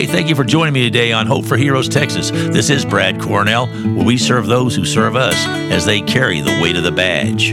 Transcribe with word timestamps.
Hey, 0.00 0.06
thank 0.06 0.30
you 0.30 0.34
for 0.34 0.44
joining 0.44 0.72
me 0.72 0.82
today 0.84 1.12
on 1.12 1.26
Hope 1.26 1.44
for 1.44 1.58
Heroes 1.58 1.86
Texas. 1.86 2.30
This 2.30 2.70
is 2.70 2.86
Brad 2.86 3.20
Cornell, 3.20 3.66
where 3.66 4.06
we 4.06 4.16
serve 4.16 4.46
those 4.46 4.74
who 4.74 4.86
serve 4.86 5.14
us 5.14 5.34
as 5.70 5.84
they 5.84 6.00
carry 6.00 6.40
the 6.40 6.58
weight 6.62 6.74
of 6.76 6.84
the 6.84 6.90
badge. 6.90 7.50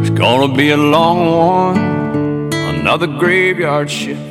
It's 0.00 0.18
gonna 0.18 0.56
be 0.56 0.70
a 0.70 0.78
long 0.78 1.36
one, 1.36 2.50
another 2.54 3.06
graveyard 3.06 3.90
shift. 3.90 4.29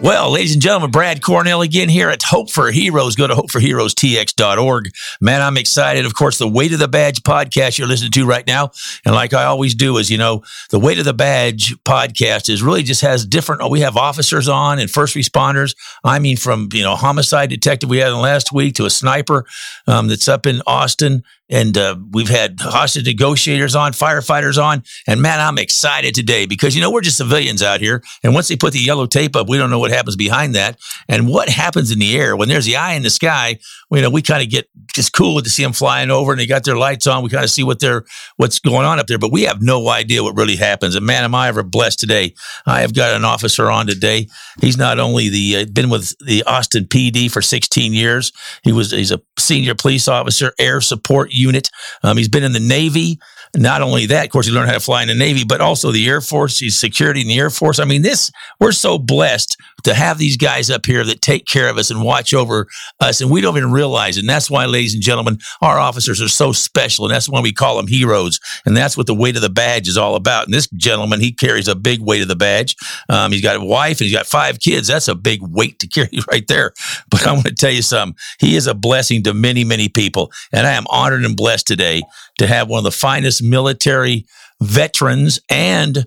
Well, 0.00 0.30
ladies 0.30 0.52
and 0.52 0.62
gentlemen, 0.62 0.92
Brad 0.92 1.20
Cornell 1.22 1.60
again 1.60 1.88
here 1.88 2.08
at 2.08 2.22
Hope 2.22 2.50
for 2.50 2.70
Heroes. 2.70 3.16
Go 3.16 3.26
to 3.26 3.34
hopeforheroestx.org. 3.34 4.90
Man, 5.20 5.42
I'm 5.42 5.56
excited. 5.56 6.06
Of 6.06 6.14
course, 6.14 6.38
the 6.38 6.46
Weight 6.46 6.72
of 6.72 6.78
the 6.78 6.86
Badge 6.86 7.24
podcast 7.24 7.78
you're 7.78 7.88
listening 7.88 8.12
to 8.12 8.24
right 8.24 8.46
now. 8.46 8.70
And 9.04 9.12
like 9.12 9.34
I 9.34 9.44
always 9.44 9.74
do 9.74 9.98
is, 9.98 10.08
you 10.08 10.16
know, 10.16 10.44
the 10.70 10.78
Weight 10.78 11.00
of 11.00 11.04
the 11.04 11.14
Badge 11.14 11.74
podcast 11.84 12.48
is 12.48 12.62
really 12.62 12.84
just 12.84 13.00
has 13.00 13.26
different, 13.26 13.68
we 13.70 13.80
have 13.80 13.96
officers 13.96 14.48
on 14.48 14.78
and 14.78 14.88
first 14.88 15.16
responders. 15.16 15.74
I 16.04 16.20
mean, 16.20 16.36
from, 16.36 16.68
you 16.72 16.84
know, 16.84 16.94
homicide 16.94 17.50
detective 17.50 17.90
we 17.90 17.98
had 17.98 18.12
last 18.12 18.52
week 18.52 18.76
to 18.76 18.86
a 18.86 18.90
sniper 18.90 19.46
um, 19.88 20.06
that's 20.06 20.28
up 20.28 20.46
in 20.46 20.62
Austin 20.64 21.24
and 21.50 21.76
uh, 21.78 21.96
we've 22.12 22.28
had 22.28 22.60
hostage 22.60 23.06
negotiators 23.06 23.74
on, 23.74 23.92
firefighters 23.92 24.62
on, 24.62 24.82
and 25.06 25.22
man, 25.22 25.40
I'm 25.40 25.58
excited 25.58 26.14
today 26.14 26.46
because 26.46 26.74
you 26.74 26.82
know 26.82 26.90
we're 26.90 27.00
just 27.00 27.16
civilians 27.16 27.62
out 27.62 27.80
here, 27.80 28.02
and 28.22 28.34
once 28.34 28.48
they 28.48 28.56
put 28.56 28.72
the 28.72 28.78
yellow 28.78 29.06
tape 29.06 29.34
up, 29.34 29.48
we 29.48 29.58
don't 29.58 29.70
know 29.70 29.78
what 29.78 29.90
happens 29.90 30.16
behind 30.16 30.54
that, 30.54 30.78
and 31.08 31.28
what 31.28 31.48
happens 31.48 31.90
in 31.90 31.98
the 31.98 32.16
air 32.16 32.36
when 32.36 32.48
there's 32.48 32.66
the 32.66 32.76
eye 32.76 32.94
in 32.94 33.02
the 33.02 33.10
sky. 33.10 33.58
You 33.90 34.02
know, 34.02 34.10
we 34.10 34.20
kind 34.20 34.42
of 34.42 34.50
get 34.50 34.68
just 34.94 35.14
cool 35.14 35.40
to 35.40 35.48
see 35.48 35.62
them 35.62 35.72
flying 35.72 36.10
over, 36.10 36.32
and 36.32 36.40
they 36.40 36.46
got 36.46 36.64
their 36.64 36.76
lights 36.76 37.06
on. 37.06 37.22
We 37.22 37.30
kind 37.30 37.44
of 37.44 37.50
see 37.50 37.62
what 37.62 37.80
they're 37.80 38.04
what's 38.36 38.58
going 38.58 38.84
on 38.84 38.98
up 38.98 39.06
there, 39.06 39.18
but 39.18 39.32
we 39.32 39.42
have 39.42 39.62
no 39.62 39.88
idea 39.88 40.22
what 40.22 40.36
really 40.36 40.56
happens. 40.56 40.94
And 40.94 41.06
man, 41.06 41.24
am 41.24 41.34
I 41.34 41.48
ever 41.48 41.62
blessed 41.62 41.98
today? 41.98 42.34
I 42.66 42.82
have 42.82 42.94
got 42.94 43.14
an 43.14 43.24
officer 43.24 43.70
on 43.70 43.86
today. 43.86 44.28
He's 44.60 44.76
not 44.76 44.98
only 44.98 45.28
the 45.30 45.56
uh, 45.56 45.64
been 45.72 45.88
with 45.88 46.14
the 46.18 46.42
Austin 46.44 46.84
PD 46.84 47.30
for 47.30 47.40
16 47.40 47.94
years. 47.94 48.32
He 48.62 48.72
was 48.72 48.90
he's 48.90 49.12
a 49.12 49.22
senior 49.38 49.74
police 49.74 50.08
officer, 50.08 50.52
air 50.58 50.80
support 50.80 51.32
unit. 51.38 51.70
Um, 52.02 52.16
he's 52.16 52.28
been 52.28 52.44
in 52.44 52.52
the 52.52 52.60
Navy. 52.60 53.18
Not 53.56 53.82
only 53.82 54.06
that, 54.06 54.26
of 54.26 54.30
course, 54.30 54.46
he 54.46 54.52
learned 54.52 54.68
how 54.68 54.74
to 54.74 54.80
fly 54.80 55.02
in 55.02 55.08
the 55.08 55.14
Navy, 55.14 55.44
but 55.44 55.60
also 55.60 55.90
the 55.90 56.08
Air 56.08 56.20
Force. 56.20 56.58
He's 56.58 56.78
security 56.78 57.22
in 57.22 57.28
the 57.28 57.38
Air 57.38 57.50
Force. 57.50 57.78
I 57.78 57.84
mean, 57.84 58.02
this, 58.02 58.30
we're 58.60 58.72
so 58.72 58.98
blessed 58.98 59.56
to 59.84 59.94
have 59.94 60.18
these 60.18 60.36
guys 60.36 60.70
up 60.70 60.86
here 60.86 61.04
that 61.04 61.22
take 61.22 61.46
care 61.46 61.68
of 61.68 61.78
us 61.78 61.90
and 61.90 62.02
watch 62.02 62.34
over 62.34 62.66
us. 63.00 63.20
And 63.20 63.30
we 63.30 63.40
don't 63.40 63.56
even 63.56 63.70
realize 63.70 64.16
it. 64.16 64.20
And 64.20 64.28
that's 64.28 64.50
why, 64.50 64.66
ladies 64.66 64.94
and 64.94 65.02
gentlemen, 65.02 65.38
our 65.60 65.78
officers 65.78 66.20
are 66.20 66.28
so 66.28 66.52
special. 66.52 67.06
And 67.06 67.14
that's 67.14 67.28
why 67.28 67.40
we 67.40 67.52
call 67.52 67.76
them 67.76 67.86
heroes. 67.86 68.40
And 68.66 68.76
that's 68.76 68.96
what 68.96 69.06
the 69.06 69.14
weight 69.14 69.36
of 69.36 69.42
the 69.42 69.50
badge 69.50 69.88
is 69.88 69.96
all 69.96 70.14
about. 70.14 70.46
And 70.46 70.54
this 70.54 70.68
gentleman, 70.68 71.20
he 71.20 71.32
carries 71.32 71.68
a 71.68 71.74
big 71.74 72.00
weight 72.00 72.22
of 72.22 72.28
the 72.28 72.36
badge. 72.36 72.76
Um, 73.08 73.32
he's 73.32 73.42
got 73.42 73.56
a 73.56 73.64
wife 73.64 74.00
and 74.00 74.06
he's 74.06 74.16
got 74.16 74.26
five 74.26 74.60
kids. 74.60 74.88
That's 74.88 75.08
a 75.08 75.14
big 75.14 75.40
weight 75.42 75.78
to 75.80 75.86
carry 75.86 76.10
right 76.30 76.46
there. 76.48 76.72
But 77.10 77.26
I 77.26 77.32
want 77.32 77.46
to 77.46 77.54
tell 77.54 77.70
you 77.70 77.82
something. 77.82 78.16
He 78.38 78.56
is 78.56 78.66
a 78.66 78.74
blessing 78.74 79.22
to 79.24 79.34
many, 79.34 79.64
many 79.64 79.88
people. 79.88 80.32
And 80.52 80.66
I 80.66 80.72
am 80.72 80.86
honored 80.90 81.24
and 81.24 81.36
blessed 81.36 81.66
today 81.66 82.02
to 82.38 82.46
have 82.46 82.68
one 82.68 82.78
of 82.78 82.84
the 82.84 82.90
finest 82.90 83.37
military 83.42 84.26
veterans 84.60 85.40
and 85.50 86.06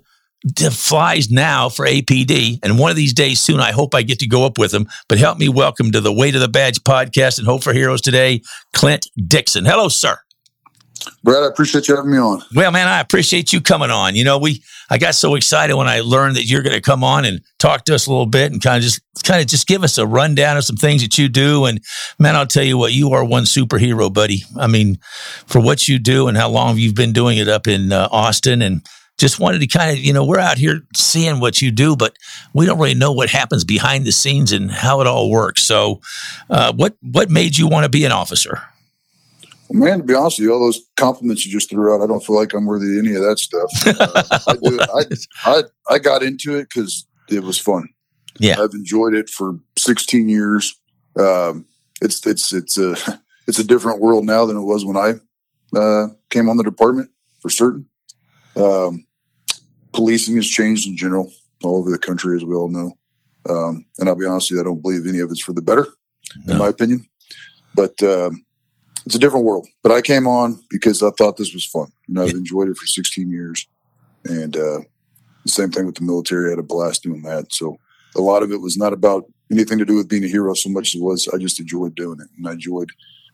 flies 0.70 1.30
now 1.30 1.68
for 1.68 1.86
APD. 1.86 2.58
And 2.62 2.78
one 2.78 2.90
of 2.90 2.96
these 2.96 3.12
days 3.12 3.40
soon, 3.40 3.60
I 3.60 3.72
hope 3.72 3.94
I 3.94 4.02
get 4.02 4.18
to 4.20 4.26
go 4.26 4.44
up 4.44 4.58
with 4.58 4.74
him. 4.74 4.88
But 5.08 5.18
help 5.18 5.38
me 5.38 5.48
welcome 5.48 5.92
to 5.92 6.00
the 6.00 6.12
Weight 6.12 6.34
of 6.34 6.40
the 6.40 6.48
Badge 6.48 6.82
podcast 6.82 7.38
and 7.38 7.46
Hope 7.46 7.62
for 7.62 7.72
Heroes 7.72 8.00
today, 8.00 8.42
Clint 8.72 9.06
Dixon. 9.28 9.64
Hello, 9.64 9.88
sir. 9.88 10.18
Brad, 11.22 11.42
I 11.42 11.46
appreciate 11.46 11.88
you 11.88 11.96
having 11.96 12.10
me 12.10 12.18
on. 12.18 12.42
Well, 12.54 12.70
man, 12.70 12.88
I 12.88 13.00
appreciate 13.00 13.52
you 13.52 13.60
coming 13.60 13.90
on. 13.90 14.14
You 14.14 14.24
know, 14.24 14.38
we 14.38 14.62
I 14.90 14.98
got 14.98 15.14
so 15.14 15.34
excited 15.34 15.74
when 15.74 15.88
I 15.88 16.00
learned 16.00 16.36
that 16.36 16.44
you're 16.44 16.62
going 16.62 16.74
to 16.74 16.80
come 16.80 17.02
on 17.02 17.24
and 17.24 17.40
talk 17.58 17.84
to 17.86 17.94
us 17.94 18.06
a 18.06 18.10
little 18.10 18.26
bit 18.26 18.52
and 18.52 18.62
kind 18.62 18.76
of 18.76 18.82
just 18.82 19.00
kind 19.24 19.40
of 19.40 19.46
just 19.46 19.66
give 19.66 19.84
us 19.84 19.96
a 19.98 20.06
rundown 20.06 20.56
of 20.56 20.64
some 20.64 20.76
things 20.76 21.02
that 21.02 21.16
you 21.16 21.28
do. 21.28 21.64
And 21.64 21.80
man, 22.18 22.36
I'll 22.36 22.46
tell 22.46 22.64
you 22.64 22.76
what, 22.76 22.92
you 22.92 23.12
are 23.12 23.24
one 23.24 23.44
superhero, 23.44 24.12
buddy. 24.12 24.42
I 24.58 24.66
mean, 24.66 24.98
for 25.46 25.60
what 25.60 25.88
you 25.88 25.98
do 25.98 26.28
and 26.28 26.36
how 26.36 26.50
long 26.50 26.76
you've 26.76 26.94
been 26.94 27.12
doing 27.12 27.38
it 27.38 27.48
up 27.48 27.66
in 27.66 27.92
uh, 27.92 28.08
Austin 28.10 28.60
and 28.60 28.82
just 29.18 29.38
wanted 29.38 29.60
to 29.60 29.66
kind 29.66 29.92
of, 29.92 29.98
you 29.98 30.12
know, 30.12 30.24
we're 30.24 30.38
out 30.38 30.58
here 30.58 30.82
seeing 30.94 31.38
what 31.38 31.62
you 31.62 31.70
do, 31.70 31.94
but 31.96 32.16
we 32.52 32.66
don't 32.66 32.78
really 32.78 32.94
know 32.94 33.12
what 33.12 33.30
happens 33.30 33.64
behind 33.64 34.04
the 34.04 34.12
scenes 34.12 34.52
and 34.52 34.70
how 34.70 35.00
it 35.00 35.06
all 35.06 35.30
works. 35.30 35.62
So, 35.62 36.00
uh, 36.50 36.72
what 36.72 36.96
what 37.00 37.30
made 37.30 37.56
you 37.56 37.68
want 37.68 37.84
to 37.84 37.90
be 37.90 38.04
an 38.04 38.12
officer? 38.12 38.62
Man, 39.72 39.98
to 39.98 40.04
be 40.04 40.14
honest 40.14 40.38
with 40.38 40.46
you, 40.46 40.52
all 40.52 40.60
those 40.60 40.80
compliments 40.96 41.46
you 41.46 41.52
just 41.52 41.70
threw 41.70 41.94
out, 41.94 42.02
I 42.02 42.06
don't 42.06 42.24
feel 42.24 42.36
like 42.36 42.52
I'm 42.52 42.66
worthy 42.66 42.98
of 42.98 43.04
any 43.04 43.14
of 43.14 43.22
that 43.22 43.38
stuff. 43.38 43.70
Uh, 43.86 44.22
I, 44.46 44.56
do, 44.56 44.78
I, 44.80 45.04
I, 45.44 45.62
I 45.94 45.98
got 45.98 46.22
into 46.22 46.56
it 46.56 46.68
because 46.68 47.06
it 47.28 47.42
was 47.42 47.58
fun. 47.58 47.88
Yeah, 48.38 48.60
I've 48.60 48.72
enjoyed 48.72 49.14
it 49.14 49.28
for 49.28 49.58
16 49.78 50.28
years. 50.28 50.78
Um, 51.18 51.66
it's 52.00 52.26
it's 52.26 52.52
it's 52.52 52.78
a 52.78 52.96
it's 53.46 53.58
a 53.58 53.64
different 53.64 54.00
world 54.00 54.24
now 54.24 54.44
than 54.46 54.56
it 54.56 54.62
was 54.62 54.84
when 54.84 54.96
I 54.96 55.14
uh, 55.78 56.08
came 56.30 56.48
on 56.48 56.56
the 56.56 56.64
department 56.64 57.10
for 57.40 57.50
certain. 57.50 57.86
Um, 58.56 59.06
policing 59.92 60.36
has 60.36 60.46
changed 60.46 60.86
in 60.86 60.96
general 60.96 61.32
all 61.62 61.78
over 61.78 61.90
the 61.90 61.98
country, 61.98 62.36
as 62.36 62.44
we 62.44 62.54
all 62.54 62.68
know. 62.68 62.92
Um, 63.48 63.86
and 63.98 64.08
I'll 64.08 64.16
be 64.16 64.26
honest 64.26 64.50
with 64.50 64.56
you, 64.56 64.60
I 64.60 64.64
don't 64.64 64.82
believe 64.82 65.06
any 65.06 65.18
of 65.18 65.30
it's 65.30 65.42
for 65.42 65.52
the 65.52 65.62
better, 65.62 65.86
no. 66.44 66.52
in 66.52 66.58
my 66.58 66.68
opinion. 66.68 67.06
But 67.74 68.00
um, 68.02 68.44
it's 69.04 69.14
a 69.14 69.18
different 69.18 69.44
world. 69.44 69.66
But 69.82 69.92
I 69.92 70.00
came 70.00 70.26
on 70.26 70.62
because 70.70 71.02
I 71.02 71.10
thought 71.10 71.36
this 71.36 71.54
was 71.54 71.64
fun, 71.64 71.88
and 72.08 72.20
I've 72.20 72.30
enjoyed 72.30 72.68
it 72.68 72.76
for 72.76 72.86
16 72.86 73.30
years. 73.30 73.66
And 74.24 74.56
uh, 74.56 74.80
the 75.44 75.50
same 75.50 75.70
thing 75.70 75.86
with 75.86 75.96
the 75.96 76.04
military. 76.04 76.48
I 76.48 76.50
had 76.50 76.58
a 76.58 76.62
blast 76.62 77.02
doing 77.02 77.22
that. 77.22 77.52
So 77.52 77.78
a 78.14 78.20
lot 78.20 78.42
of 78.42 78.52
it 78.52 78.60
was 78.60 78.76
not 78.76 78.92
about 78.92 79.24
anything 79.50 79.78
to 79.78 79.84
do 79.84 79.96
with 79.96 80.08
being 80.08 80.24
a 80.24 80.28
hero 80.28 80.54
so 80.54 80.70
much 80.70 80.94
as 80.94 81.00
it 81.00 81.04
was 81.04 81.28
I 81.28 81.38
just 81.38 81.60
enjoyed 81.60 81.94
doing 81.94 82.20
it, 82.20 82.28
and 82.36 82.48
I 82.48 82.52
enjoyed 82.52 82.90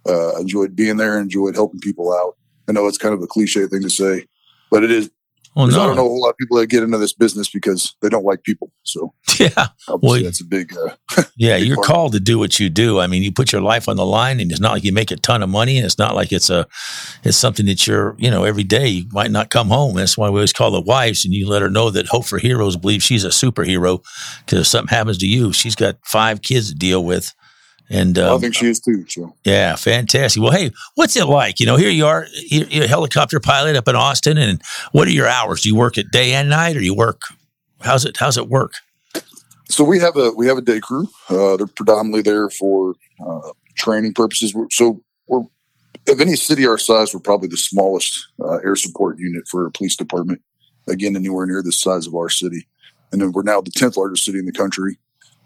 uh, 0.09 0.37
enjoyed 0.39 0.75
being 0.75 0.97
there, 0.97 1.19
enjoyed 1.19 1.55
helping 1.55 1.81
people 1.81 2.13
out. 2.13 2.37
I 2.69 2.73
know 2.73 2.87
it's 2.87 2.99
kind 2.99 3.15
of 3.15 3.23
a 3.23 3.27
cliche 3.27 3.67
thing 3.67 3.83
to 3.83 3.91
say, 3.91 4.27
but 4.71 4.85
it 4.85 4.91
is 4.91 5.11
well, 5.55 5.67
no. 5.67 5.83
I 5.83 5.87
don't 5.87 5.97
know 5.97 6.07
a 6.07 6.09
whole 6.09 6.21
lot 6.21 6.31
of 6.31 6.37
people 6.37 6.57
that 6.59 6.69
get 6.69 6.83
into 6.83 6.99
this 6.99 7.13
business 7.13 7.49
because 7.49 7.97
they 8.01 8.09
don't 8.09 8.25
like 8.25 8.43
people. 8.43 8.71
So 8.85 9.13
yeah, 9.39 9.69
well, 9.89 10.23
that's 10.23 10.41
a 10.41 10.45
big. 10.45 10.77
Uh, 10.77 10.95
yeah, 11.37 11.59
big 11.59 11.67
you're 11.67 11.77
part. 11.77 11.87
called 11.87 12.13
to 12.13 12.21
do 12.21 12.39
what 12.39 12.61
you 12.61 12.69
do. 12.71 13.01
I 13.01 13.07
mean, 13.07 13.23
you 13.23 13.33
put 13.33 13.53
your 13.53 13.61
life 13.61 13.89
on 13.89 13.97
the 13.97 14.07
line, 14.07 14.41
and 14.41 14.51
it's 14.51 14.61
not 14.61 14.73
like 14.73 14.85
you 14.85 14.93
make 14.93 15.11
a 15.11 15.17
ton 15.17 15.43
of 15.43 15.49
money, 15.49 15.77
and 15.77 15.87
it's 15.87 15.99
not 15.99 16.15
like 16.15 16.33
it's 16.33 16.51
a, 16.51 16.67
it's 17.25 17.37
something 17.37 17.67
that 17.67 17.87
you're, 17.87 18.15
you 18.19 18.31
know, 18.31 18.45
every 18.45 18.65
day 18.65 18.89
you 18.89 19.07
might 19.13 19.31
not 19.31 19.51
come 19.51 19.69
home. 19.69 19.97
That's 19.97 20.17
why 20.17 20.29
we 20.31 20.39
always 20.39 20.53
call 20.53 20.71
the 20.71 20.81
wives, 20.81 21.25
and 21.25 21.35
you 21.35 21.49
let 21.49 21.63
her 21.63 21.71
know 21.71 21.91
that 21.91 22.07
Hope 22.07 22.25
for 22.25 22.39
Heroes 22.39 22.77
believes 22.77 23.05
she's 23.05 23.25
a 23.25 23.29
superhero 23.29 24.03
because 24.45 24.61
if 24.61 24.67
something 24.67 24.95
happens 24.95 25.19
to 25.19 25.27
you, 25.27 25.53
she's 25.53 25.77
got 25.77 25.97
five 26.05 26.43
kids 26.43 26.69
to 26.71 26.75
deal 26.75 27.05
with. 27.05 27.35
And 27.91 28.19
um, 28.19 28.37
I 28.37 28.39
think 28.39 28.55
she 28.55 28.67
is 28.67 28.81
too. 28.81 29.07
So. 29.09 29.35
Yeah, 29.45 29.75
fantastic. 29.77 30.43
Well, 30.43 30.53
hey, 30.53 30.73
what's 30.95 31.17
it 31.17 31.25
like? 31.27 31.59
You 31.59 31.67
know, 31.67 31.77
here 31.77 31.91
you 31.91 32.07
are, 32.07 32.27
you're 32.47 32.85
a 32.85 32.89
helicopter 32.89 33.41
pilot 33.41 33.77
up 33.77 33.89
in 33.89 33.97
Austin, 33.97 34.37
and 34.37 34.61
what 34.93 35.09
are 35.09 35.13
your 35.13 35.27
hours? 35.27 35.63
Do 35.63 35.71
you 35.71 35.77
work 35.77 35.97
at 35.97 36.11
day 36.11 36.33
and 36.35 36.51
night, 36.51 36.77
or 36.77 36.83
you 36.83 36.95
work? 36.95 37.23
How's 37.81 38.05
it? 38.05 38.17
How's 38.17 38.37
it 38.37 38.49
work? 38.49 38.75
So 39.71 39.85
we 39.85 39.99
have 40.01 40.17
a 40.17 40.33
we 40.33 40.47
have 40.47 40.59
a 40.59 40.63
day 40.63 40.81
crew. 40.81 41.09
Uh, 41.31 41.57
they're 41.57 41.67
predominantly 41.67 42.23
there 42.23 42.51
for 42.51 42.95
uh, 43.27 43.53
training 43.75 44.15
purposes. 44.15 44.55
So 44.71 45.03
we're 45.27 45.45
of 46.09 46.21
any 46.21 46.37
city 46.37 46.67
our 46.67 46.79
size, 46.79 47.13
we're 47.13 47.21
probably 47.21 47.49
the 47.49 47.57
smallest 47.57 48.29
uh, 48.41 48.57
air 48.65 48.77
support 48.77 49.19
unit 49.19 49.47
for 49.47 49.67
a 49.67 49.71
police 49.71 49.97
department. 49.97 50.43
Again, 50.89 51.17
anywhere 51.17 51.47
near 51.47 51.63
the 51.63 51.73
size 51.73 52.07
of 52.07 52.15
our 52.15 52.31
city, 52.31 52.67
and 53.13 53.21
then 53.21 53.33
we're 53.33 53.43
now 53.43 53.61
the 53.61 53.71
tenth 53.71 53.97
largest 53.97 54.25
city 54.25 54.39
in 54.39 54.47
the 54.47 54.53
country, 54.53 54.99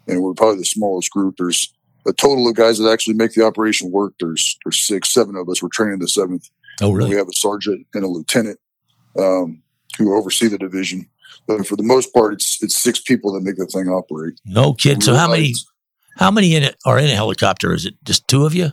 and 0.07 0.21
we're 0.21 0.33
probably 0.33 0.59
the 0.59 0.65
smallest 0.65 1.11
group. 1.11 1.35
There's 1.37 1.72
a 2.07 2.13
total 2.13 2.47
of 2.47 2.55
guys 2.55 2.77
that 2.79 2.91
actually 2.91 3.15
make 3.15 3.33
the 3.33 3.45
operation 3.45 3.91
work. 3.91 4.13
There's 4.19 4.57
there's 4.63 4.79
six, 4.79 5.09
seven 5.09 5.35
of 5.35 5.47
us. 5.49 5.61
We're 5.61 5.69
training 5.69 5.99
the 5.99 6.07
seventh. 6.07 6.49
Oh, 6.81 6.91
really? 6.91 7.11
We 7.11 7.15
have 7.15 7.27
a 7.27 7.33
sergeant 7.33 7.85
and 7.93 8.03
a 8.03 8.07
lieutenant 8.07 8.59
um, 9.17 9.61
who 9.97 10.15
oversee 10.15 10.47
the 10.47 10.57
division. 10.57 11.09
But 11.47 11.67
for 11.67 11.75
the 11.75 11.83
most 11.83 12.13
part, 12.13 12.33
it's 12.33 12.61
it's 12.63 12.75
six 12.75 12.99
people 12.99 13.33
that 13.33 13.41
make 13.41 13.57
the 13.57 13.65
thing 13.65 13.87
operate. 13.87 14.39
No 14.45 14.73
kid. 14.73 15.03
So 15.03 15.15
how 15.15 15.29
many 15.29 15.53
how 16.17 16.31
many 16.31 16.55
in 16.55 16.63
it 16.63 16.75
are 16.85 16.99
in 16.99 17.05
a 17.05 17.15
helicopter? 17.15 17.73
Is 17.73 17.85
it 17.85 17.95
just 18.03 18.27
two 18.27 18.45
of 18.45 18.53
you? 18.53 18.71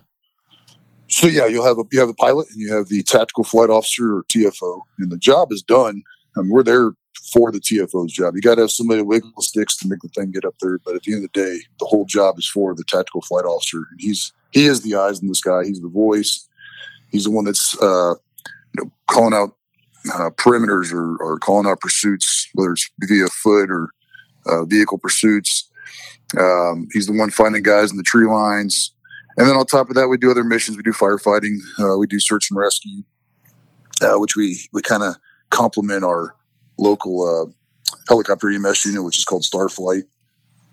So 1.08 1.26
yeah, 1.26 1.46
you'll 1.46 1.64
have 1.64 1.78
a 1.78 1.84
you 1.90 2.00
have 2.00 2.08
a 2.08 2.14
pilot 2.14 2.48
and 2.50 2.60
you 2.60 2.72
have 2.74 2.88
the 2.88 3.02
tactical 3.02 3.44
flight 3.44 3.70
officer 3.70 4.16
or 4.16 4.24
TFO, 4.24 4.82
and 4.98 5.10
the 5.10 5.18
job 5.18 5.52
is 5.52 5.62
done. 5.62 6.02
I 6.36 6.42
mean, 6.42 6.50
we're 6.50 6.62
there 6.62 6.92
for 7.32 7.52
the 7.52 7.60
TFO's 7.60 8.12
job. 8.12 8.34
You 8.34 8.40
got 8.40 8.56
to 8.56 8.62
have 8.62 8.70
somebody 8.70 9.02
wiggle 9.02 9.30
sticks 9.40 9.76
to 9.78 9.88
make 9.88 10.00
the 10.00 10.08
thing 10.08 10.30
get 10.30 10.44
up 10.44 10.54
there. 10.60 10.78
But 10.78 10.96
at 10.96 11.02
the 11.02 11.14
end 11.14 11.24
of 11.24 11.30
the 11.32 11.40
day, 11.40 11.60
the 11.78 11.86
whole 11.86 12.04
job 12.04 12.38
is 12.38 12.48
for 12.48 12.74
the 12.74 12.84
tactical 12.84 13.22
flight 13.22 13.44
officer. 13.44 13.78
And 13.78 14.00
he's 14.00 14.32
he 14.52 14.66
is 14.66 14.82
the 14.82 14.96
eyes 14.96 15.20
in 15.20 15.28
the 15.28 15.34
sky. 15.34 15.62
He's 15.64 15.80
the 15.80 15.88
voice. 15.88 16.48
He's 17.10 17.24
the 17.24 17.30
one 17.30 17.44
that's 17.44 17.80
uh, 17.80 18.14
you 18.74 18.84
know 18.84 18.90
calling 19.06 19.34
out 19.34 19.56
uh, 20.14 20.30
perimeters 20.30 20.92
or, 20.92 21.16
or, 21.18 21.38
calling 21.38 21.66
out 21.66 21.80
pursuits, 21.80 22.48
whether 22.54 22.72
it's 22.72 22.90
via 23.00 23.28
foot 23.28 23.70
or 23.70 23.90
uh, 24.46 24.64
vehicle 24.64 24.96
pursuits. 24.96 25.68
Um, 26.38 26.88
he's 26.92 27.06
the 27.06 27.12
one 27.12 27.30
finding 27.30 27.62
guys 27.62 27.90
in 27.90 27.98
the 27.98 28.02
tree 28.02 28.26
lines. 28.26 28.94
And 29.36 29.46
then 29.46 29.56
on 29.56 29.66
top 29.66 29.90
of 29.90 29.96
that, 29.96 30.08
we 30.08 30.16
do 30.16 30.30
other 30.30 30.44
missions. 30.44 30.76
We 30.76 30.82
do 30.82 30.92
firefighting. 30.92 31.58
Uh, 31.78 31.98
we 31.98 32.06
do 32.06 32.18
search 32.18 32.50
and 32.50 32.58
rescue, 32.58 33.02
uh, 34.00 34.14
which 34.14 34.36
we 34.36 34.58
we 34.72 34.80
kind 34.80 35.02
of 35.02 35.16
complement 35.50 36.04
our 36.04 36.34
local 36.80 37.22
uh, 37.22 37.50
helicopter 38.08 38.50
EMS 38.50 38.86
unit, 38.86 39.04
which 39.04 39.18
is 39.18 39.24
called 39.24 39.42
Starflight. 39.42 40.02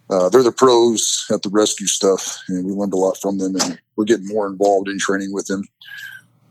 uh, 0.09 0.30
they're 0.30 0.42
the 0.44 0.51
pros 0.51 1.25
at 1.31 1.42
the 1.42 1.50
rescue 1.50 1.86
stuff, 1.88 2.39
and 2.48 2.65
we 2.65 2.71
learned 2.71 2.94
a 2.94 2.98
lot 2.98 3.18
from 3.21 3.38
them, 3.38 3.56
and 3.57 3.80
we're 3.95 4.06
getting 4.06 4.27
more 4.27 4.48
involved 4.48 4.88
in 4.88 4.98
training 4.98 5.33
with 5.33 5.45
them. 5.48 5.63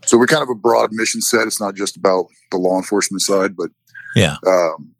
So 0.05 0.17
we're 0.17 0.27
kind 0.27 0.43
of 0.43 0.49
a 0.49 0.55
broad 0.55 0.89
mission 0.93 1.21
set. 1.21 1.47
It's 1.47 1.59
not 1.59 1.75
just 1.75 1.97
about 1.97 2.27
the 2.51 2.57
law 2.57 2.77
enforcement 2.77 3.21
side, 3.21 3.55
but 3.57 3.69
Yeah. 4.15 4.37
um, 4.45 4.93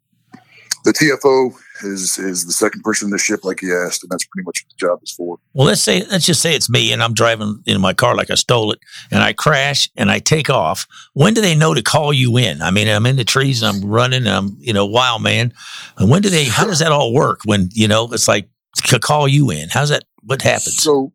the 0.88 0.94
TFO 0.94 1.54
is 1.84 2.18
is 2.18 2.46
the 2.46 2.52
second 2.52 2.82
person 2.82 3.08
in 3.08 3.10
the 3.10 3.18
ship, 3.18 3.44
like 3.44 3.60
you 3.60 3.76
asked, 3.76 4.02
and 4.02 4.10
that's 4.10 4.24
pretty 4.24 4.44
much 4.44 4.64
what 4.64 4.70
the 4.70 4.86
job 4.86 5.00
is 5.02 5.12
for. 5.12 5.38
Well, 5.52 5.66
let's 5.66 5.82
say 5.82 6.02
let's 6.06 6.24
just 6.24 6.40
say 6.40 6.54
it's 6.54 6.70
me 6.70 6.92
and 6.92 7.02
I'm 7.02 7.12
driving 7.12 7.62
in 7.66 7.78
my 7.80 7.92
car 7.92 8.16
like 8.16 8.30
I 8.30 8.36
stole 8.36 8.72
it 8.72 8.78
and 9.10 9.22
I 9.22 9.34
crash 9.34 9.90
and 9.96 10.10
I 10.10 10.18
take 10.18 10.48
off. 10.48 10.86
When 11.12 11.34
do 11.34 11.42
they 11.42 11.54
know 11.54 11.74
to 11.74 11.82
call 11.82 12.14
you 12.14 12.38
in? 12.38 12.62
I 12.62 12.70
mean, 12.70 12.88
I'm 12.88 13.04
in 13.04 13.16
the 13.16 13.24
trees 13.24 13.62
and 13.62 13.76
I'm 13.76 13.90
running 13.90 14.26
and 14.26 14.30
I'm, 14.30 14.56
you 14.60 14.72
know, 14.72 14.86
wild 14.86 15.22
man. 15.22 15.52
And 15.98 16.10
when 16.10 16.22
do 16.22 16.30
they 16.30 16.44
how 16.44 16.64
does 16.64 16.78
that 16.78 16.90
all 16.90 17.12
work 17.12 17.40
when, 17.44 17.68
you 17.74 17.86
know, 17.86 18.08
it's 18.10 18.26
like 18.26 18.48
to 18.86 18.98
call 18.98 19.28
you 19.28 19.50
in? 19.50 19.68
How's 19.68 19.90
that 19.90 20.04
what 20.22 20.40
happens? 20.40 20.82
So, 20.82 21.12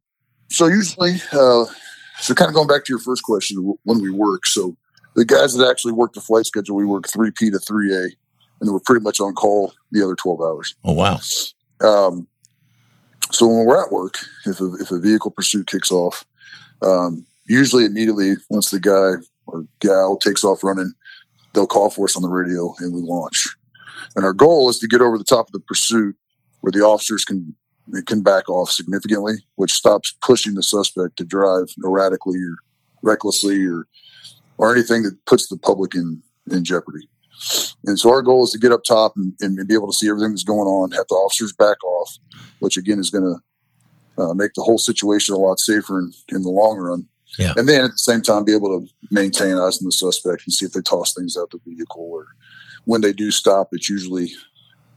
so 0.49 0.67
usually, 0.67 1.15
uh, 1.31 1.65
so 2.19 2.35
kind 2.35 2.49
of 2.49 2.53
going 2.53 2.67
back 2.67 2.85
to 2.85 2.93
your 2.93 2.99
first 2.99 3.23
question, 3.23 3.75
when 3.85 4.01
we 4.01 4.11
work. 4.11 4.45
So 4.45 4.77
the 5.15 5.25
guys 5.25 5.55
that 5.55 5.67
actually 5.67 5.93
work 5.93 6.13
the 6.13 6.21
flight 6.21 6.45
schedule, 6.45 6.75
we 6.75 6.85
work 6.85 7.07
three 7.07 7.31
P 7.31 7.49
to 7.49 7.57
three 7.57 7.95
A, 7.95 8.09
and 8.63 8.71
we're 8.71 8.80
pretty 8.80 9.04
much 9.04 9.19
on 9.19 9.33
call 9.33 9.74
the 9.92 10.04
other 10.04 10.15
twelve 10.15 10.39
hours. 10.42 10.74
Oh 10.83 10.94
wow. 10.94 11.19
Um, 11.81 12.27
so 13.31 13.45
when 13.48 13.65
we're 13.65 13.83
at 13.83 13.92
work, 13.92 14.18
if 14.45 14.62
a, 14.62 14.74
if 14.75 14.92
a 14.92 15.00
vehicle 15.00 15.31
pursuit 15.31 15.68
kicks 15.68 15.92
off, 15.92 16.24
um, 16.81 17.25
usually 17.45 17.86
immediately 17.86 18.36
once 18.50 18.69
the 18.69 18.80
guy 18.80 19.21
or 19.48 19.65
gal 19.80 20.18
takes 20.18 20.44
off 20.44 20.63
running, 20.63 20.94
they'll 21.54 21.68
call 21.68 21.89
for 21.89 22.06
us 22.06 22.15
on 22.15 22.21
the 22.21 22.30
radio 22.30 22.74
and 22.80 22.94
we 22.94 23.01
launch. 23.01 23.56
And 24.15 24.24
our 24.24 24.33
goal 24.33 24.69
is 24.69 24.80
to 24.80 24.88
get 24.88 25.01
over 25.01 25.18
the 25.18 25.24
top 25.24 25.48
of 25.48 25.51
the 25.51 25.60
pursuit 25.60 26.15
where 26.62 26.71
the 26.71 26.81
officers 26.81 27.25
can 27.25 27.54
can 28.06 28.21
back 28.21 28.48
off 28.48 28.71
significantly, 28.71 29.33
which 29.56 29.74
stops 29.74 30.15
pushing 30.21 30.54
the 30.54 30.63
suspect 30.63 31.18
to 31.18 31.25
drive 31.25 31.65
erratically 31.83 32.38
or 32.38 32.56
recklessly 33.01 33.65
or 33.65 33.88
or 34.57 34.71
anything 34.71 35.04
that 35.04 35.25
puts 35.25 35.48
the 35.48 35.57
public 35.57 35.95
in 35.95 36.24
in 36.50 36.63
jeopardy. 36.63 37.10
And 37.85 38.00
so 38.00 38.09
our 38.09 38.21
goal 38.21 38.44
is 38.44 38.51
to 38.51 38.59
get 38.59 38.71
up 38.71 38.83
top 38.83 39.13
and, 39.18 39.33
and 39.41 39.68
be 39.68 39.74
able 39.74 39.91
to 39.91 39.97
see 39.97 40.09
everything 40.09 40.31
that's 40.31 40.44
going 40.44 40.68
on, 40.68 40.91
have 40.91 41.07
the 41.09 41.15
officers 41.15 41.53
back 41.53 41.83
off, 41.83 42.18
which 42.59 42.77
again 42.77 43.00
is 43.00 43.09
going 43.09 43.24
to 43.24 44.24
uh, 44.24 44.33
make 44.33 44.53
the 44.53 44.62
whole 44.62 44.77
situation 44.77 45.35
a 45.35 45.38
lot 45.38 45.59
safer 45.59 46.00
in, 46.00 46.13
in 46.30 46.44
the 46.44 46.50
long 46.50 46.77
run. 46.77 47.07
Yeah. 47.38 47.53
And 47.57 47.68
then 47.68 47.85
at 47.85 47.91
the 47.91 47.97
same 47.97 48.21
time, 48.21 48.45
be 48.45 48.53
able 48.53 48.80
to 48.80 48.88
maintain 49.09 49.57
eyes 49.57 49.81
on 49.81 49.85
the 49.85 49.91
suspect 49.91 50.44
and 50.45 50.53
see 50.53 50.65
if 50.65 50.74
they 50.74 50.81
toss 50.81 51.13
things 51.13 51.35
out 51.35 51.50
the 51.50 51.59
vehicle 51.65 52.07
or 52.12 52.27
when 52.85 53.01
they 53.01 53.13
do 53.13 53.31
stop, 53.31 53.69
it's 53.71 53.89
usually 53.89 54.31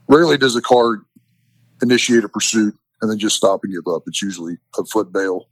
rarely 0.08 0.36
does 0.36 0.56
a 0.56 0.62
car 0.62 1.02
initiate 1.82 2.24
a 2.24 2.28
pursuit 2.28 2.76
and 3.00 3.10
then 3.10 3.18
just 3.18 3.36
stop 3.36 3.60
and 3.64 3.72
give 3.72 3.92
up. 3.92 4.02
It's 4.06 4.22
usually 4.22 4.58
a 4.78 4.84
foot 4.84 5.12
bail 5.12 5.48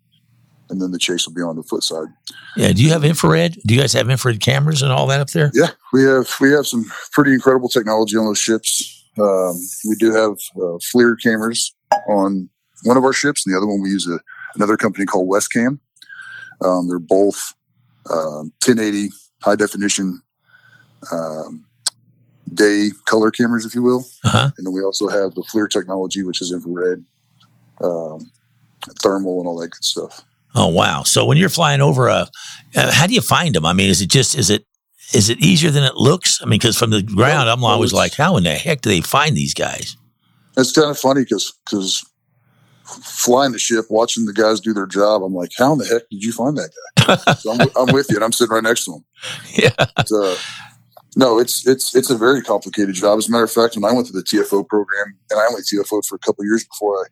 and 0.71 0.81
then 0.81 0.91
the 0.91 0.99
chase 0.99 1.27
will 1.27 1.35
be 1.35 1.43
on 1.43 1.57
the 1.57 1.63
foot 1.63 1.83
side. 1.83 2.09
Yeah. 2.57 2.73
Do 2.73 2.83
you 2.83 2.91
have 2.91 3.05
infrared? 3.05 3.59
Do 3.67 3.75
you 3.75 3.81
guys 3.81 3.93
have 3.93 4.09
infrared 4.11 4.41
cameras 4.41 4.83
and 4.83 4.93
all 4.93 5.07
that 5.09 5.21
up 5.21 5.31
there? 5.31 5.51
Yeah, 5.55 5.71
we 5.93 6.03
have 6.05 6.29
we 6.41 6.51
have 6.53 6.67
some 6.67 6.85
pretty 7.13 7.33
incredible 7.33 7.69
technology 7.69 8.17
on 8.17 8.25
those 8.25 8.39
ships. 8.39 9.05
Um, 9.19 9.55
we 9.89 9.95
do 9.97 10.13
have 10.13 10.33
uh, 10.57 10.79
FLIR 10.93 11.21
cameras 11.23 11.75
on 12.09 12.49
one 12.85 12.97
of 12.97 13.05
our 13.05 13.13
ships, 13.13 13.47
and 13.47 13.55
the 13.55 13.59
other 13.59 13.67
one 13.67 13.81
we 13.81 13.91
use 13.91 14.09
a, 14.09 14.19
another 14.55 14.77
company 14.77 15.07
called 15.07 15.29
Wescam. 15.29 15.79
Um, 16.61 16.89
they're 16.89 16.99
both 16.99 17.55
um, 18.11 18.53
1080 18.65 19.11
high 19.43 19.57
definition 19.57 20.23
um, 21.13 21.65
day 22.53 22.91
color 23.05 23.31
cameras, 23.31 23.65
if 23.65 23.75
you 23.75 23.83
will. 23.83 24.05
Uh-huh. 24.25 24.51
And 24.57 24.67
then 24.67 24.73
we 24.73 24.83
also 24.83 25.09
have 25.09 25.35
the 25.35 25.43
FLIR 25.43 25.69
technology, 25.71 26.23
which 26.23 26.41
is 26.41 26.53
infrared, 26.53 27.05
um, 27.83 28.31
thermal, 29.03 29.41
and 29.41 29.49
all 29.49 29.59
that 29.59 29.69
good 29.69 29.85
stuff. 29.85 30.25
Oh 30.55 30.69
wow! 30.69 31.03
So 31.03 31.25
when 31.25 31.37
you're 31.37 31.49
flying 31.49 31.81
over 31.81 32.09
a, 32.09 32.29
uh, 32.77 32.93
how 32.93 33.07
do 33.07 33.15
you 33.15 33.21
find 33.21 33.55
them? 33.55 33.67
I 33.67 33.73
mean, 33.73 33.91
is 33.91 34.01
it 34.01 34.11
just 34.11 34.37
is 34.37 34.51
it 34.51 34.65
is 35.13 35.29
it 35.29 35.41
easier 35.41 35.71
than 35.71 35.85
it 35.85 35.97
looks? 35.97 36.41
I 36.41 36.47
mean, 36.47 36.59
because 36.59 36.79
from 36.79 36.91
the 36.91 37.03
ground, 37.03 37.49
I'm 37.49 37.65
always 37.65 37.93
like, 37.93 38.15
how 38.15 38.37
in 38.37 38.45
the 38.45 38.55
heck 38.55 38.81
do 38.81 38.91
they 38.91 39.01
find 39.01 39.37
these 39.37 39.55
guys? 39.55 39.97
It's 40.57 40.73
kind 40.73 40.91
of 40.91 40.99
funny 40.99 41.23
because 41.23 41.53
because 41.65 42.05
flying 42.85 43.53
the 43.53 43.59
ship, 43.59 43.87
watching 43.91 44.27
the 44.27 44.33
guys 44.33 44.61
do 44.61 44.73
their 44.73 44.87
job, 44.87 45.23
I'm 45.23 45.35
like, 45.35 45.51
how 45.57 45.73
in 45.73 45.79
the 45.79 45.87
heck 45.87 46.09
did 46.11 46.23
you 46.23 46.33
find 46.33 46.57
that 46.57 46.71
guy? 46.99 47.33
so 47.39 47.53
I'm, 47.53 47.69
I'm 47.77 47.95
with 47.95 48.07
you, 48.11 48.17
and 48.17 48.25
I'm 48.25 48.33
sitting 48.33 48.53
right 48.53 48.63
next 48.63 48.85
to 48.85 48.95
him. 48.95 49.05
Yeah. 49.55 49.71
But, 49.77 50.13
uh, 50.13 50.37
no, 51.17 51.39
it's 51.39 51.67
it's 51.67 51.95
it's 51.95 52.11
a 52.11 52.17
very 52.19 52.43
complicated 52.43 52.95
job. 52.95 53.19
As 53.19 53.29
a 53.29 53.31
matter 53.31 53.45
of 53.45 53.51
fact, 53.51 53.77
when 53.77 53.85
I 53.85 53.93
went 53.93 54.07
to 54.09 54.13
the 54.13 54.23
TFO 54.23 54.67
program, 54.69 55.17
and 55.31 55.41
I 55.41 55.47
only 55.47 55.63
TFO'd 55.63 56.07
for 56.07 56.17
a 56.17 56.19
couple 56.19 56.43
of 56.43 56.47
years 56.47 56.65
before 56.65 57.05
I 57.05 57.07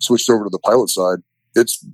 switched 0.00 0.28
over 0.28 0.44
to 0.44 0.50
the 0.50 0.58
pilot 0.58 0.90
side, 0.90 1.18
it's 1.54 1.84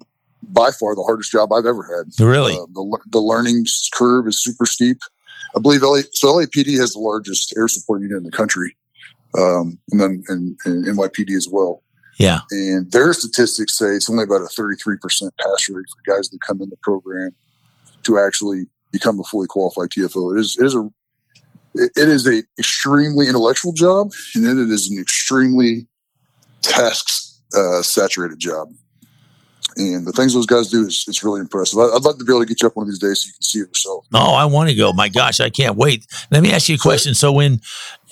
by 0.52 0.70
far 0.70 0.94
the 0.94 1.02
hardest 1.02 1.30
job 1.32 1.52
I've 1.52 1.66
ever 1.66 1.82
had. 1.82 2.24
Really? 2.24 2.54
Uh, 2.54 2.66
the 2.72 2.98
the 3.10 3.20
learning 3.20 3.66
curve 3.92 4.26
is 4.26 4.42
super 4.42 4.66
steep. 4.66 4.98
I 5.56 5.60
believe 5.60 5.82
LA, 5.82 6.00
so 6.12 6.34
LAPD 6.34 6.78
has 6.78 6.92
the 6.92 6.98
largest 6.98 7.54
air 7.56 7.68
support 7.68 8.02
unit 8.02 8.16
in 8.16 8.24
the 8.24 8.30
country, 8.32 8.76
um, 9.38 9.78
and 9.90 10.00
then 10.00 10.24
and, 10.28 10.58
and 10.64 10.84
NYPD 10.84 11.36
as 11.36 11.48
well. 11.48 11.82
Yeah. 12.18 12.40
And 12.50 12.90
their 12.92 13.12
statistics 13.12 13.76
say 13.76 13.86
it's 13.86 14.08
only 14.08 14.24
about 14.24 14.42
a 14.42 14.44
33% 14.44 14.98
pass 15.40 15.68
rate 15.68 15.84
for 15.88 16.14
guys 16.14 16.28
that 16.30 16.40
come 16.40 16.60
in 16.62 16.70
the 16.70 16.76
program 16.82 17.34
to 18.04 18.18
actually 18.18 18.66
become 18.92 19.18
a 19.18 19.24
fully 19.24 19.46
qualified 19.46 19.90
TFO. 19.90 20.36
It 20.36 20.40
is, 20.40 20.56
it 20.58 20.66
is 20.66 20.74
a, 20.74 20.90
it 21.74 22.08
is 22.08 22.26
a 22.28 22.42
extremely 22.58 23.26
intellectual 23.26 23.72
job 23.72 24.12
and 24.34 24.44
then 24.44 24.58
it 24.58 24.70
is 24.70 24.90
an 24.90 25.00
extremely 25.00 25.86
task 26.62 27.40
uh, 27.56 27.82
saturated 27.82 28.38
job. 28.38 28.68
And 29.76 30.06
the 30.06 30.12
things 30.12 30.34
those 30.34 30.46
guys 30.46 30.68
do 30.68 30.86
is 30.86 31.04
it's 31.08 31.22
really 31.24 31.40
impressive. 31.40 31.78
I- 31.78 31.94
I'd 31.96 32.02
love 32.02 32.18
to 32.18 32.24
be 32.24 32.32
able 32.32 32.40
to 32.40 32.46
get 32.46 32.62
you 32.62 32.68
up 32.68 32.76
one 32.76 32.84
of 32.86 32.90
these 32.90 32.98
days 32.98 33.20
so 33.20 33.26
you 33.26 33.32
can 33.32 33.42
see 33.42 33.58
it 33.60 33.68
yourself. 33.68 34.06
Oh, 34.14 34.34
I 34.34 34.44
want 34.44 34.68
to 34.70 34.74
go. 34.74 34.92
My 34.92 35.08
gosh, 35.08 35.40
I 35.40 35.50
can't 35.50 35.76
wait. 35.76 36.06
Let 36.30 36.42
me 36.42 36.52
ask 36.52 36.68
you 36.68 36.76
a 36.76 36.78
question. 36.78 37.14
So 37.14 37.32
when 37.32 37.60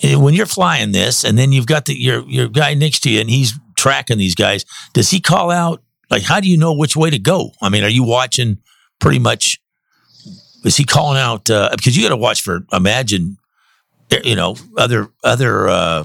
eh, 0.01 0.15
when 0.15 0.33
you're 0.33 0.45
flying 0.45 0.91
this, 0.91 1.23
and 1.23 1.37
then 1.37 1.51
you've 1.51 1.67
got 1.67 1.85
the 1.85 1.93
your 1.99 2.23
your 2.27 2.47
guy 2.47 2.73
next 2.73 3.01
to 3.01 3.09
you, 3.09 3.19
and 3.21 3.29
he's 3.29 3.53
tracking 3.75 4.17
these 4.17 4.35
guys, 4.35 4.65
does 4.93 5.09
he 5.09 5.19
call 5.19 5.51
out? 5.51 5.81
Like, 6.09 6.23
how 6.23 6.39
do 6.39 6.47
you 6.49 6.57
know 6.57 6.73
which 6.73 6.95
way 6.95 7.09
to 7.09 7.19
go? 7.19 7.51
I 7.61 7.69
mean, 7.69 7.83
are 7.83 7.89
you 7.89 8.03
watching 8.03 8.57
pretty 8.99 9.19
much? 9.19 9.59
Is 10.63 10.77
he 10.77 10.83
calling 10.85 11.17
out? 11.19 11.49
Uh, 11.49 11.69
because 11.75 11.95
you 11.97 12.03
got 12.03 12.09
to 12.09 12.17
watch 12.17 12.41
for. 12.41 12.65
Imagine, 12.71 13.37
eh, 14.11 14.19
you 14.23 14.35
know, 14.35 14.55
other 14.77 15.09
other 15.23 15.67
uh, 15.69 16.03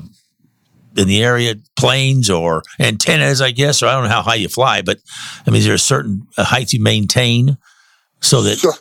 in 0.99 1.09
the 1.09 1.23
area 1.23 1.55
planes 1.79 2.29
or 2.29 2.63
antennas, 2.81 3.41
I 3.41 3.53
guess, 3.53 3.83
or 3.83 3.87
I 3.87 3.93
don't 3.93 4.05
know 4.05 4.11
how 4.11 4.23
high 4.23 4.35
you 4.35 4.49
fly, 4.49 4.83
but 4.83 4.99
I 5.47 5.51
mean, 5.51 5.61
is 5.61 5.65
there 5.65 5.75
a 5.75 5.79
certain 5.79 6.27
uh, 6.37 6.45
height 6.45 6.73
you 6.73 6.83
maintain 6.83 7.57
so 8.21 8.43
that 8.43 8.59
So, 8.59 8.73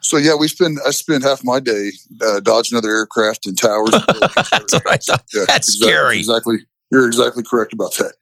so 0.00 0.16
yeah, 0.16 0.36
we 0.36 0.48
spend 0.48 0.78
I 0.86 0.90
spend 0.90 1.24
half 1.24 1.44
my 1.44 1.60
day 1.60 1.90
uh, 2.22 2.40
dodging 2.40 2.78
other 2.78 2.90
aircraft 2.90 3.46
and 3.46 3.58
towers. 3.58 3.92
and. 3.94 4.04
That's 4.06 4.74
what 4.74 4.88
I 4.88 4.96
thought. 4.96 5.24
Yeah, 5.34 5.44
That's 5.46 5.68
exactly- 5.68 5.88
scary. 5.88 6.18
Exactly. 6.18 6.56
You're 6.92 7.06
exactly 7.06 7.42
correct 7.42 7.72
about 7.72 7.94
that. 7.94 8.12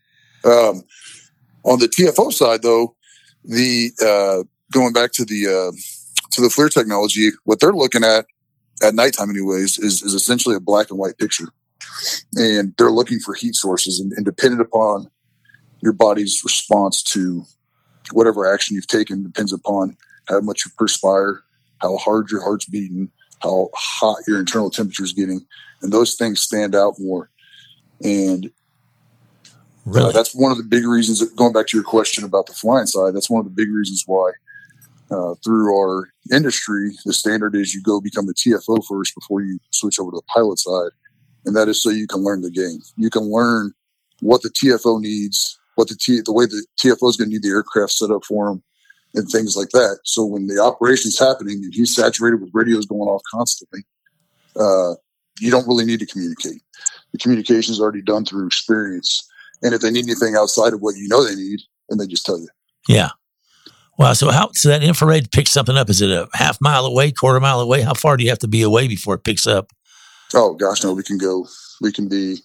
Um, 0.44 0.82
on 1.64 1.78
the 1.78 1.86
TFO 1.86 2.32
side, 2.32 2.62
though, 2.62 2.96
the 3.44 3.90
uh, 4.02 4.44
going 4.72 4.92
back 4.94 5.12
to 5.12 5.24
the 5.24 5.46
uh, 5.46 5.72
to 6.32 6.40
the 6.40 6.48
FLIR 6.48 6.72
technology, 6.72 7.30
what 7.44 7.60
they're 7.60 7.72
looking 7.72 8.04
at 8.04 8.26
at 8.82 8.94
nighttime, 8.94 9.30
anyways, 9.30 9.78
is, 9.78 10.02
is 10.02 10.14
essentially 10.14 10.56
a 10.56 10.60
black 10.60 10.90
and 10.90 10.98
white 10.98 11.18
picture, 11.18 11.48
and 12.34 12.74
they're 12.76 12.90
looking 12.90 13.18
for 13.20 13.34
heat 13.34 13.54
sources, 13.54 14.00
and, 14.00 14.12
and 14.12 14.24
dependent 14.24 14.62
upon 14.62 15.10
your 15.80 15.92
body's 15.92 16.42
response 16.44 17.02
to 17.02 17.44
whatever 18.12 18.52
action 18.52 18.74
you've 18.74 18.86
taken, 18.86 19.22
depends 19.22 19.52
upon 19.52 19.96
how 20.28 20.40
much 20.40 20.64
you 20.64 20.70
perspire, 20.76 21.42
how 21.78 21.96
hard 21.96 22.30
your 22.30 22.42
heart's 22.42 22.66
beating, 22.66 23.10
how 23.42 23.68
hot 23.74 24.16
your 24.26 24.38
internal 24.38 24.70
temperature 24.70 25.04
is 25.04 25.12
getting, 25.12 25.44
and 25.82 25.92
those 25.92 26.14
things 26.14 26.40
stand 26.40 26.74
out 26.74 26.94
more. 26.98 27.30
And 28.02 28.50
uh, 29.94 30.12
that's 30.12 30.34
one 30.34 30.50
of 30.50 30.58
the 30.58 30.64
big 30.64 30.86
reasons. 30.86 31.22
Going 31.32 31.52
back 31.52 31.66
to 31.68 31.76
your 31.76 31.84
question 31.84 32.24
about 32.24 32.46
the 32.46 32.54
flying 32.54 32.86
side, 32.86 33.14
that's 33.14 33.30
one 33.30 33.40
of 33.40 33.44
the 33.44 33.50
big 33.50 33.70
reasons 33.70 34.02
why, 34.06 34.32
uh, 35.10 35.34
through 35.44 35.76
our 35.76 36.08
industry, 36.32 36.96
the 37.04 37.12
standard 37.12 37.54
is 37.54 37.74
you 37.74 37.82
go 37.82 38.00
become 38.00 38.28
a 38.28 38.32
TFO 38.32 38.82
first 38.86 39.14
before 39.14 39.42
you 39.42 39.58
switch 39.70 39.98
over 39.98 40.10
to 40.10 40.16
the 40.16 40.22
pilot 40.22 40.58
side, 40.58 40.90
and 41.44 41.56
that 41.56 41.68
is 41.68 41.82
so 41.82 41.90
you 41.90 42.06
can 42.06 42.22
learn 42.22 42.42
the 42.42 42.50
game. 42.50 42.80
You 42.96 43.10
can 43.10 43.30
learn 43.30 43.72
what 44.20 44.42
the 44.42 44.50
TFO 44.50 45.00
needs, 45.00 45.58
what 45.74 45.88
the 45.88 45.96
T, 45.96 46.20
the 46.24 46.32
way 46.32 46.46
the 46.46 46.64
TFO 46.78 47.08
is 47.08 47.16
going 47.16 47.30
to 47.30 47.34
need 47.34 47.42
the 47.42 47.50
aircraft 47.50 47.92
set 47.92 48.10
up 48.10 48.24
for 48.24 48.46
them, 48.48 48.62
and 49.14 49.28
things 49.28 49.56
like 49.56 49.70
that. 49.70 50.00
So 50.04 50.24
when 50.24 50.46
the 50.46 50.58
operation's 50.58 51.18
happening 51.18 51.62
and 51.64 51.74
he's 51.74 51.94
saturated 51.94 52.40
with 52.40 52.50
radios 52.52 52.86
going 52.86 53.08
off 53.08 53.22
constantly, 53.30 53.84
uh, 54.56 54.94
you 55.40 55.50
don't 55.50 55.66
really 55.66 55.84
need 55.84 56.00
to 56.00 56.06
communicate. 56.06 56.62
The 57.12 57.18
communication 57.18 57.72
is 57.72 57.80
already 57.80 58.02
done 58.02 58.24
through 58.24 58.46
experience. 58.46 59.28
And 59.62 59.74
if 59.74 59.80
they 59.80 59.90
need 59.90 60.04
anything 60.04 60.36
outside 60.36 60.72
of 60.72 60.80
what 60.80 60.96
you 60.96 61.08
know 61.08 61.24
they 61.24 61.34
need, 61.34 61.60
then 61.88 61.98
they 61.98 62.06
just 62.06 62.26
tell 62.26 62.38
you. 62.38 62.48
Yeah. 62.88 63.10
Wow. 63.98 64.12
So 64.12 64.30
how 64.30 64.50
so 64.52 64.68
that 64.68 64.82
infrared 64.82 65.30
picks 65.30 65.52
something 65.52 65.76
up? 65.76 65.88
Is 65.88 66.02
it 66.02 66.10
a 66.10 66.28
half 66.34 66.60
mile 66.60 66.84
away, 66.84 67.12
quarter 67.12 67.40
mile 67.40 67.60
away? 67.60 67.82
How 67.82 67.94
far 67.94 68.16
do 68.16 68.24
you 68.24 68.30
have 68.30 68.40
to 68.40 68.48
be 68.48 68.62
away 68.62 68.88
before 68.88 69.14
it 69.14 69.24
picks 69.24 69.46
up? 69.46 69.70
Oh 70.34 70.54
gosh, 70.54 70.82
no, 70.82 70.92
we 70.92 71.02
can 71.02 71.18
go. 71.18 71.46
We 71.80 71.92
can 71.92 72.08
be 72.08 72.38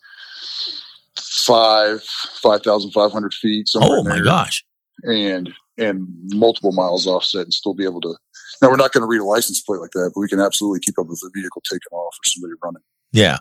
five, 1.17 2.01
five 2.41 2.61
thousand 2.63 2.91
five 2.91 3.11
hundred 3.11 3.33
feet. 3.33 3.69
Oh 3.75 4.03
my 4.03 4.15
there, 4.15 4.23
gosh! 4.23 4.63
And 5.03 5.51
and 5.77 6.07
multiple 6.27 6.71
miles 6.71 7.07
offset, 7.07 7.43
and 7.43 7.53
still 7.53 7.73
be 7.73 7.85
able 7.85 8.01
to. 8.01 8.15
Now 8.61 8.69
we're 8.69 8.75
not 8.75 8.91
going 8.91 9.01
to 9.01 9.07
read 9.07 9.21
a 9.21 9.25
license 9.25 9.61
plate 9.61 9.79
like 9.79 9.91
that, 9.91 10.11
but 10.13 10.19
we 10.19 10.27
can 10.27 10.39
absolutely 10.39 10.81
keep 10.81 10.99
up 10.99 11.07
with 11.07 11.21
the 11.21 11.31
vehicle 11.33 11.63
taking 11.69 11.91
off 11.91 12.15
or 12.15 12.25
somebody 12.25 12.53
running. 12.61 12.83
Yeah. 13.11 13.37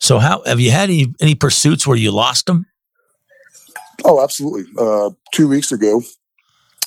So 0.00 0.18
how 0.18 0.42
have 0.44 0.60
you 0.60 0.70
had 0.70 0.90
any 0.90 1.14
any 1.20 1.34
pursuits 1.34 1.86
where 1.86 1.96
you 1.96 2.10
lost 2.10 2.46
them? 2.46 2.66
Oh, 4.04 4.22
absolutely. 4.22 4.64
Uh, 4.78 5.10
two 5.32 5.48
weeks 5.48 5.70
ago, 5.70 6.02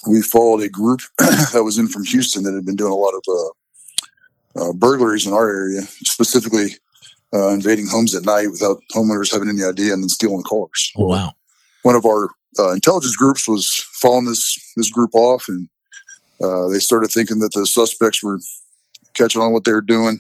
we 0.08 0.22
followed 0.22 0.62
a 0.62 0.70
group 0.70 1.02
that 1.18 1.64
was 1.64 1.78
in 1.78 1.88
from 1.88 2.04
Houston 2.06 2.44
that 2.44 2.54
had 2.54 2.66
been 2.66 2.76
doing 2.76 2.92
a 2.92 2.96
lot 2.96 3.14
of 3.14 3.24
uh, 3.28 4.70
uh, 4.70 4.74
burglaries 4.74 5.26
in 5.26 5.34
our 5.34 5.50
area, 5.50 5.82
specifically 5.82 6.76
uh, 7.34 7.50
invading 7.50 7.88
homes 7.88 8.16
at 8.16 8.24
night 8.24 8.48
without 8.52 8.82
homeowners 8.94 9.32
having 9.32 9.50
any 9.50 9.64
idea 9.64 9.94
and 9.94 10.04
then 10.04 10.10
stealing 10.10 10.44
cars. 10.44 10.92
Oh, 10.98 11.08
wow. 11.08 11.34
One 11.84 11.96
of 11.96 12.06
our 12.06 12.30
uh, 12.60 12.72
intelligence 12.72 13.16
groups 13.16 13.48
was 13.48 13.86
following 14.02 14.26
this 14.26 14.58
this 14.76 14.90
group 14.90 15.14
off, 15.14 15.46
and 15.48 15.70
uh, 16.42 16.68
they 16.68 16.80
started 16.80 17.12
thinking 17.12 17.40
that 17.40 17.54
the 17.54 17.66
suspects 17.66 18.24
were 18.24 18.40
catching 19.14 19.42
on 19.42 19.54
what 19.54 19.64
they 19.64 19.72
were 19.72 19.82
doing. 19.82 20.20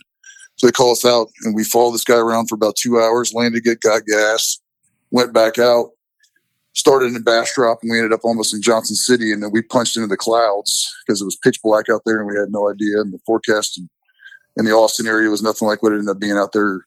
So 0.55 0.67
they 0.67 0.71
call 0.71 0.91
us 0.91 1.05
out, 1.05 1.29
and 1.43 1.55
we 1.55 1.63
followed 1.63 1.93
this 1.93 2.03
guy 2.03 2.15
around 2.15 2.47
for 2.47 2.55
about 2.55 2.75
two 2.75 2.99
hours. 2.99 3.33
Landed, 3.33 3.63
get 3.63 3.81
got 3.81 4.05
gas, 4.05 4.59
went 5.11 5.33
back 5.33 5.59
out, 5.59 5.91
started 6.73 7.15
in 7.15 7.21
Bastrop, 7.21 7.79
and 7.81 7.91
we 7.91 7.97
ended 7.97 8.13
up 8.13 8.21
almost 8.23 8.53
in 8.53 8.61
Johnson 8.61 8.95
City. 8.95 9.31
And 9.31 9.43
then 9.43 9.51
we 9.51 9.61
punched 9.61 9.97
into 9.97 10.07
the 10.07 10.17
clouds 10.17 10.93
because 11.05 11.21
it 11.21 11.25
was 11.25 11.35
pitch 11.35 11.61
black 11.61 11.89
out 11.89 12.01
there, 12.05 12.19
and 12.19 12.27
we 12.27 12.35
had 12.35 12.51
no 12.51 12.69
idea. 12.69 13.01
And 13.01 13.13
the 13.13 13.19
forecast 13.25 13.77
in, 13.77 13.89
in 14.57 14.65
the 14.65 14.71
Austin 14.71 15.07
area 15.07 15.29
was 15.29 15.43
nothing 15.43 15.67
like 15.67 15.83
what 15.83 15.91
it 15.91 15.99
ended 15.99 16.09
up 16.09 16.19
being 16.19 16.37
out 16.37 16.53
there 16.53 16.81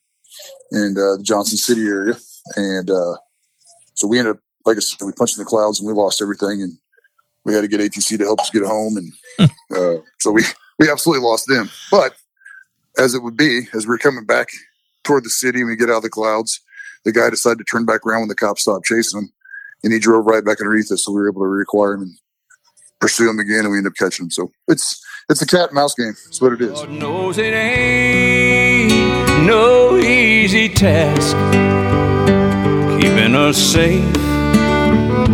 in 0.73 0.95
uh, 0.97 1.17
the 1.17 1.23
Johnson 1.23 1.59
City 1.59 1.87
area. 1.87 2.17
And 2.57 2.91
uh, 2.91 3.17
so 3.95 4.07
we 4.07 4.19
ended 4.19 4.37
up, 4.37 4.43
like 4.67 4.77
I 4.77 4.81
said, 4.81 5.05
we 5.05 5.13
punched 5.13 5.37
in 5.39 5.45
the 5.45 5.49
clouds, 5.49 5.81
and 5.81 5.87
we 5.87 5.93
lost 5.93 6.23
everything. 6.23 6.63
And 6.63 6.79
we 7.45 7.55
had 7.55 7.63
to 7.63 7.69
get 7.69 7.81
ATC 7.81 8.19
to 8.19 8.25
help 8.25 8.41
us 8.41 8.51
get 8.51 8.65
home, 8.65 8.97
and 8.97 9.51
uh, 9.77 10.03
so 10.19 10.31
we 10.31 10.43
we 10.79 10.91
absolutely 10.91 11.25
lost 11.25 11.47
them. 11.49 11.71
But 11.91 12.15
as 12.99 13.15
it 13.15 13.23
would 13.23 13.37
be, 13.37 13.63
as 13.75 13.87
we 13.87 13.95
are 13.95 13.99
coming 13.99 14.27
back 14.27 14.49
toward 15.05 15.25
the 15.25 15.31
city 15.31 15.61
and 15.61 15.69
we 15.69 15.77
get 15.77 15.91
out 15.91 15.99
of 15.99 16.03
the 16.03 16.11
clouds, 16.11 16.61
the 17.05 17.13
guy 17.13 17.31
decided 17.31 17.59
to 17.59 17.65
turn 17.65 17.85
back 17.85 18.05
around 18.07 18.21
when 18.21 18.29
the 18.29 18.35
cops 18.35 18.63
stopped 18.63 18.85
chasing 18.85 19.21
him. 19.21 19.33
And 19.83 19.93
he 19.93 19.99
drove 19.99 20.27
right 20.27 20.45
back 20.45 20.61
underneath 20.61 20.93
us. 20.93 21.05
So 21.05 21.13
we 21.13 21.21
were 21.21 21.31
able 21.31 21.43
to 21.43 21.47
reacquire 21.47 21.95
him 21.95 22.03
and 22.03 22.19
pursue 23.01 23.31
him 23.31 23.39
again. 23.39 23.61
And 23.61 23.71
we 23.71 23.79
ended 23.79 23.93
up 23.93 23.97
catching 23.97 24.27
him. 24.27 24.31
So 24.31 24.53
it's 24.69 25.03
it's 25.31 25.41
a 25.41 25.47
cat 25.47 25.71
and 25.71 25.75
mouse 25.75 25.95
game. 25.95 26.13
That's 26.27 26.41
what 26.41 26.53
it 26.53 26.61
is. 26.61 26.83
No 29.47 29.97
easy 29.97 30.69
task 30.69 31.37
keeping 33.01 33.35
us 33.35 33.57
safe 33.57 34.17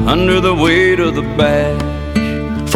under 0.06 0.40
the 0.40 0.54
weight 0.54 1.00
of 1.00 1.14
the. 1.14 1.26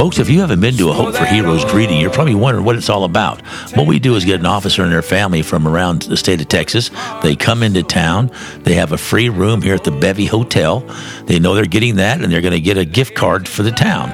Folks, 0.00 0.18
if 0.18 0.30
you 0.30 0.40
haven't 0.40 0.60
been 0.60 0.78
to 0.78 0.88
a 0.88 0.94
Hope 0.94 1.14
for 1.14 1.26
Heroes 1.26 1.62
greeting, 1.66 2.00
you're 2.00 2.10
probably 2.10 2.34
wondering 2.34 2.64
what 2.64 2.74
it's 2.74 2.88
all 2.88 3.04
about. 3.04 3.42
What 3.76 3.86
we 3.86 3.98
do 3.98 4.14
is 4.14 4.24
get 4.24 4.40
an 4.40 4.46
officer 4.46 4.82
and 4.82 4.90
their 4.90 5.02
family 5.02 5.42
from 5.42 5.68
around 5.68 6.02
the 6.02 6.16
state 6.16 6.40
of 6.40 6.48
Texas. 6.48 6.90
They 7.22 7.36
come 7.36 7.62
into 7.62 7.82
town. 7.82 8.30
They 8.60 8.72
have 8.74 8.92
a 8.92 8.96
free 8.96 9.28
room 9.28 9.60
here 9.60 9.74
at 9.74 9.84
the 9.84 9.90
Bevy 9.90 10.24
Hotel. 10.24 10.80
They 11.26 11.38
know 11.38 11.54
they're 11.54 11.66
getting 11.66 11.96
that, 11.96 12.22
and 12.22 12.32
they're 12.32 12.40
going 12.40 12.54
to 12.54 12.60
get 12.60 12.78
a 12.78 12.86
gift 12.86 13.14
card 13.14 13.46
for 13.46 13.62
the 13.62 13.72
town. 13.72 14.08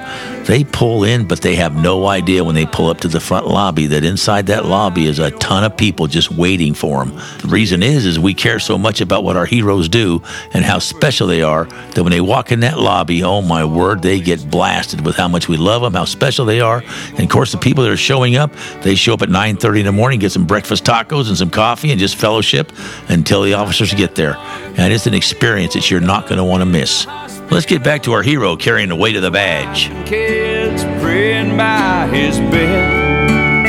They 0.47 0.63
pull 0.63 1.03
in, 1.03 1.27
but 1.27 1.41
they 1.41 1.57
have 1.57 1.75
no 1.75 2.07
idea 2.07 2.45
when 2.45 2.55
they 2.55 2.67
pull 2.67 2.89
up 2.89 3.01
to 3.01 3.09
the 3.09 3.19
front 3.19 3.49
lobby 3.49 3.89
that 3.89 4.05
inside 4.05 4.47
that 4.47 4.65
lobby 4.65 5.07
is 5.07 5.19
a 5.19 5.33
ton 5.33 5.65
of 5.65 5.77
people 5.77 6.07
just 6.07 6.31
waiting 6.31 6.73
for 6.73 7.05
them. 7.05 7.17
The 7.41 7.49
reason 7.49 7.83
is, 7.83 8.07
is 8.07 8.19
we 8.21 8.33
care 8.33 8.61
so 8.61 8.79
much 8.79 9.01
about 9.01 9.25
what 9.25 9.37
our 9.37 9.45
heroes 9.45 9.89
do 9.89 10.23
and 10.53 10.65
how 10.65 10.79
special 10.79 11.27
they 11.27 11.43
are 11.43 11.65
that 11.65 12.03
when 12.05 12.13
they 12.13 12.21
walk 12.21 12.53
in 12.53 12.61
that 12.61 12.79
lobby, 12.79 13.25
oh 13.25 13.43
my 13.43 13.65
word, 13.65 14.03
they 14.03 14.21
get 14.21 14.49
blasted 14.49 15.05
with 15.05 15.17
how 15.17 15.27
much 15.27 15.49
we 15.49 15.57
love 15.57 15.83
them, 15.83 15.95
how 15.95 16.05
special 16.05 16.45
they 16.45 16.61
are. 16.61 16.85
And 17.11 17.21
of 17.21 17.29
course, 17.29 17.51
the 17.51 17.59
people 17.59 17.83
that 17.83 17.91
are 17.91 17.97
showing 17.97 18.37
up, 18.37 18.53
they 18.83 18.95
show 18.95 19.15
up 19.15 19.23
at 19.23 19.29
9:30 19.29 19.81
in 19.81 19.87
the 19.87 19.93
morning, 19.93 20.21
get 20.21 20.31
some 20.31 20.47
breakfast 20.47 20.85
tacos 20.85 21.27
and 21.27 21.37
some 21.37 21.51
coffee 21.51 21.91
and 21.91 21.99
just 21.99 22.15
fellowship 22.15 22.73
until 23.09 23.43
the 23.43 23.55
officers 23.55 23.93
get 23.95 24.15
there. 24.15 24.37
And 24.77 24.93
it's 24.93 25.09
an 25.09 25.15
experience 25.15 25.75
that 25.75 25.91
you're 25.91 26.01
not 26.01 26.29
going 26.29 26.39
to 26.39 26.45
want 26.45 26.61
to 26.61 26.67
miss. 26.67 27.07
Let's 27.51 27.65
get 27.65 27.83
back 27.83 28.03
to 28.03 28.13
our 28.13 28.23
hero 28.23 28.57
carrying 28.57 28.89
the 28.89 28.97
weight 28.97 29.17
of 29.17 29.23
the 29.23 29.31
badge. 29.31 29.89
Kids 30.07 30.83
praying 31.01 31.57
by 31.57 32.09
his 32.09 32.39
bed. 32.39 33.67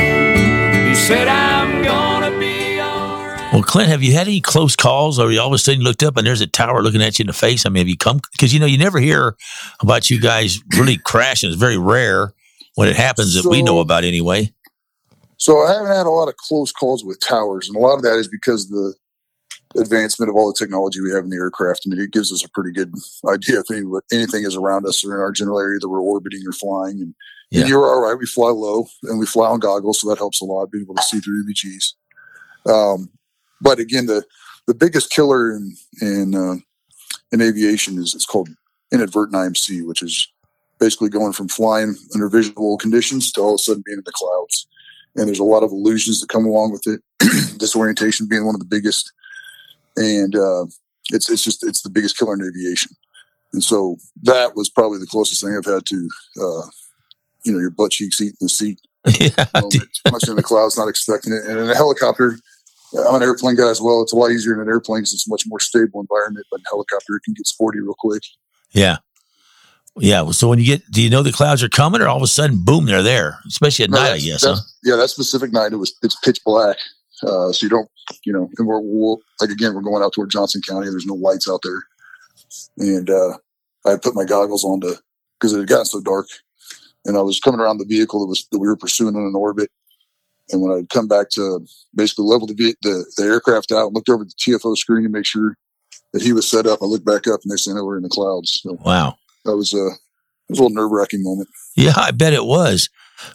He 0.88 0.94
said, 0.94 1.28
I'm 1.28 1.82
gonna 1.82 2.36
be 2.38 2.80
alright. 2.80 3.52
Well, 3.52 3.62
Clint, 3.62 3.88
have 3.88 4.02
you 4.02 4.12
had 4.12 4.26
any 4.26 4.40
close 4.40 4.76
calls 4.76 5.18
or 5.18 5.30
you 5.30 5.40
all 5.40 5.46
of 5.46 5.52
a 5.52 5.58
sudden 5.58 5.82
looked 5.82 6.02
up 6.02 6.16
and 6.16 6.26
there's 6.26 6.40
a 6.40 6.46
tower 6.46 6.82
looking 6.82 7.00
at 7.00 7.18
you 7.18 7.22
in 7.22 7.28
the 7.28 7.32
face? 7.32 7.64
I 7.64 7.68
mean, 7.70 7.80
have 7.80 7.88
you 7.88 7.96
come? 7.96 8.20
Because, 8.32 8.52
you 8.52 8.60
know, 8.60 8.66
you 8.66 8.78
never 8.78 8.98
hear 8.98 9.36
about 9.80 10.10
you 10.10 10.20
guys 10.20 10.58
really 10.76 10.98
crashing. 10.98 11.48
It's 11.50 11.58
very 11.58 11.78
rare 11.78 12.34
when 12.74 12.88
it 12.88 12.96
happens 12.96 13.34
that 13.34 13.48
we 13.48 13.62
know 13.62 13.78
about 13.80 14.04
anyway. 14.04 14.52
So 15.36 15.60
I 15.60 15.72
haven't 15.72 15.94
had 15.94 16.06
a 16.06 16.10
lot 16.10 16.28
of 16.28 16.36
close 16.36 16.72
calls 16.72 17.04
with 17.04 17.20
towers, 17.20 17.68
and 17.68 17.76
a 17.76 17.80
lot 17.80 17.94
of 17.94 18.02
that 18.02 18.18
is 18.18 18.28
because 18.28 18.68
the 18.68 18.94
advancement 19.76 20.30
of 20.30 20.36
all 20.36 20.48
the 20.48 20.58
technology 20.58 21.00
we 21.00 21.10
have 21.10 21.24
in 21.24 21.30
the 21.30 21.36
aircraft. 21.36 21.82
I 21.86 21.90
mean, 21.90 22.00
it 22.00 22.12
gives 22.12 22.32
us 22.32 22.44
a 22.44 22.48
pretty 22.50 22.72
good 22.72 22.92
idea 23.28 23.60
if 23.60 24.02
anything 24.12 24.44
is 24.44 24.56
around 24.56 24.86
us 24.86 25.04
or 25.04 25.14
in 25.14 25.20
our 25.20 25.32
general 25.32 25.60
area 25.60 25.78
that 25.78 25.88
we're 25.88 26.00
orbiting 26.00 26.42
or 26.46 26.52
flying. 26.52 27.00
And, 27.00 27.14
yeah. 27.50 27.60
and 27.60 27.68
you're 27.68 27.84
all 27.84 28.00
right. 28.00 28.18
We 28.18 28.26
fly 28.26 28.50
low 28.50 28.86
and 29.04 29.18
we 29.18 29.26
fly 29.26 29.48
on 29.48 29.60
goggles, 29.60 30.00
so 30.00 30.08
that 30.08 30.18
helps 30.18 30.40
a 30.40 30.44
lot, 30.44 30.70
being 30.70 30.84
able 30.84 30.94
to 30.94 31.02
see 31.02 31.20
through 31.20 31.44
NVGs. 31.44 31.94
Um, 32.66 33.10
but 33.60 33.78
again, 33.78 34.06
the 34.06 34.24
the 34.66 34.74
biggest 34.74 35.10
killer 35.10 35.52
in 35.52 35.76
in 36.00 36.34
uh, 36.34 36.56
in 37.32 37.40
aviation 37.40 37.98
is 37.98 38.14
it's 38.14 38.26
called 38.26 38.48
inadvertent 38.92 39.36
IMC, 39.36 39.86
which 39.86 40.02
is 40.02 40.28
basically 40.78 41.08
going 41.08 41.32
from 41.32 41.48
flying 41.48 41.96
under 42.14 42.28
visual 42.28 42.78
conditions 42.78 43.32
to 43.32 43.40
all 43.40 43.54
of 43.54 43.54
a 43.54 43.58
sudden 43.58 43.82
being 43.84 43.98
in 43.98 44.04
the 44.04 44.12
clouds. 44.12 44.66
And 45.16 45.26
there's 45.26 45.40
a 45.40 45.44
lot 45.44 45.64
of 45.64 45.72
illusions 45.72 46.20
that 46.20 46.28
come 46.28 46.46
along 46.46 46.72
with 46.72 46.86
it. 46.86 47.00
Disorientation 47.58 48.28
being 48.28 48.46
one 48.46 48.54
of 48.54 48.60
the 48.60 48.66
biggest 48.66 49.12
and 49.98 50.34
uh, 50.36 50.66
it's 51.10 51.28
it's 51.30 51.44
just 51.44 51.66
it's 51.66 51.82
the 51.82 51.90
biggest 51.90 52.16
killer 52.16 52.34
in 52.34 52.42
aviation. 52.42 52.92
And 53.52 53.62
so 53.62 53.96
that 54.22 54.54
was 54.56 54.68
probably 54.68 54.98
the 54.98 55.06
closest 55.06 55.42
thing 55.42 55.56
I've 55.56 55.64
had 55.64 55.86
to, 55.86 56.08
uh, 56.40 56.66
you 57.44 57.52
know, 57.52 57.58
your 57.58 57.70
butt 57.70 57.92
cheeks 57.92 58.20
eating 58.20 58.36
the 58.40 58.48
seat. 58.48 58.80
Yeah, 59.20 59.46
much 60.12 60.28
in 60.28 60.36
the 60.36 60.42
clouds, 60.42 60.76
not 60.76 60.88
expecting 60.88 61.32
it. 61.32 61.44
And 61.48 61.58
in 61.58 61.70
a 61.70 61.74
helicopter, 61.74 62.36
I'm 63.08 63.14
an 63.14 63.22
airplane 63.22 63.56
guy 63.56 63.70
as 63.70 63.80
well. 63.80 64.02
It's 64.02 64.12
a 64.12 64.16
lot 64.16 64.32
easier 64.32 64.52
in 64.52 64.60
an 64.60 64.68
airplane 64.68 65.00
because 65.00 65.14
it's 65.14 65.26
a 65.26 65.30
much 65.30 65.44
more 65.46 65.60
stable 65.60 66.00
environment. 66.00 66.44
But 66.50 66.60
in 66.60 66.64
a 66.66 66.68
helicopter, 66.68 67.16
it 67.16 67.22
can 67.22 67.32
get 67.32 67.46
sporty 67.46 67.80
real 67.80 67.94
quick. 67.98 68.22
Yeah. 68.72 68.98
Yeah. 69.96 70.30
So 70.32 70.48
when 70.48 70.58
you 70.58 70.66
get, 70.66 70.90
do 70.90 71.00
you 71.00 71.08
know 71.08 71.22
the 71.22 71.32
clouds 71.32 71.62
are 71.62 71.70
coming, 71.70 72.02
or 72.02 72.08
all 72.08 72.18
of 72.18 72.22
a 72.22 72.26
sudden, 72.26 72.62
boom, 72.62 72.84
they're 72.84 73.02
there? 73.02 73.38
Especially 73.46 73.84
at 73.84 73.90
no, 73.90 73.98
night, 73.98 74.12
I 74.12 74.18
guess. 74.18 74.44
Huh? 74.44 74.56
Yeah, 74.82 74.96
that 74.96 75.08
specific 75.08 75.52
night, 75.52 75.72
it 75.72 75.76
was 75.76 75.94
it's 76.02 76.16
pitch 76.16 76.40
black, 76.44 76.76
uh, 77.22 77.52
so 77.52 77.66
you 77.66 77.68
don't, 77.68 77.88
you 78.24 78.32
know, 78.32 78.48
and 78.58 78.66
we're, 78.66 78.80
we'll, 78.80 79.20
like 79.40 79.50
again, 79.50 79.74
we're 79.74 79.82
going 79.82 80.02
out 80.02 80.12
toward 80.12 80.30
Johnson 80.30 80.62
County. 80.66 80.88
There's 80.88 81.06
no 81.06 81.14
lights 81.14 81.48
out 81.48 81.60
there, 81.62 81.82
and 82.78 83.10
uh, 83.10 83.38
I 83.86 83.96
put 83.96 84.14
my 84.14 84.24
goggles 84.24 84.64
on 84.64 84.80
to 84.82 84.96
because 85.38 85.52
it 85.52 85.58
had 85.58 85.68
gotten 85.68 85.84
so 85.84 86.00
dark, 86.00 86.26
and 87.04 87.16
I 87.16 87.22
was 87.22 87.40
coming 87.40 87.60
around 87.60 87.78
the 87.78 87.84
vehicle 87.84 88.20
that 88.20 88.26
was 88.26 88.46
that 88.52 88.58
we 88.58 88.68
were 88.68 88.76
pursuing 88.76 89.14
in 89.14 89.22
an 89.22 89.34
orbit. 89.34 89.70
And 90.50 90.62
when 90.62 90.72
I'd 90.72 90.88
come 90.88 91.08
back 91.08 91.28
to 91.30 91.66
basically 91.94 92.24
level 92.24 92.46
the, 92.46 92.54
the, 92.80 93.04
the 93.18 93.24
aircraft 93.24 93.70
out, 93.70 93.92
looked 93.92 94.08
over 94.08 94.24
the 94.24 94.32
TFO 94.40 94.78
screen 94.78 95.02
to 95.02 95.10
make 95.10 95.26
sure 95.26 95.58
that 96.12 96.22
he 96.22 96.32
was 96.32 96.50
set 96.50 96.66
up. 96.66 96.80
I 96.80 96.86
looked 96.86 97.04
back 97.04 97.26
up 97.26 97.40
and 97.42 97.52
they 97.52 97.56
said, 97.56 97.74
"No, 97.74 97.84
we're 97.84 97.96
in 97.96 98.02
the 98.02 98.08
clouds." 98.08 98.60
So 98.62 98.78
wow, 98.84 99.16
that 99.44 99.56
was 99.56 99.74
a 99.74 99.86
it 99.86 100.50
was 100.50 100.58
a 100.58 100.62
little 100.62 100.74
nerve 100.74 100.90
wracking 100.90 101.22
moment. 101.22 101.48
Yeah, 101.76 101.92
I 101.96 102.12
bet 102.12 102.32
it 102.32 102.44
was. 102.44 102.88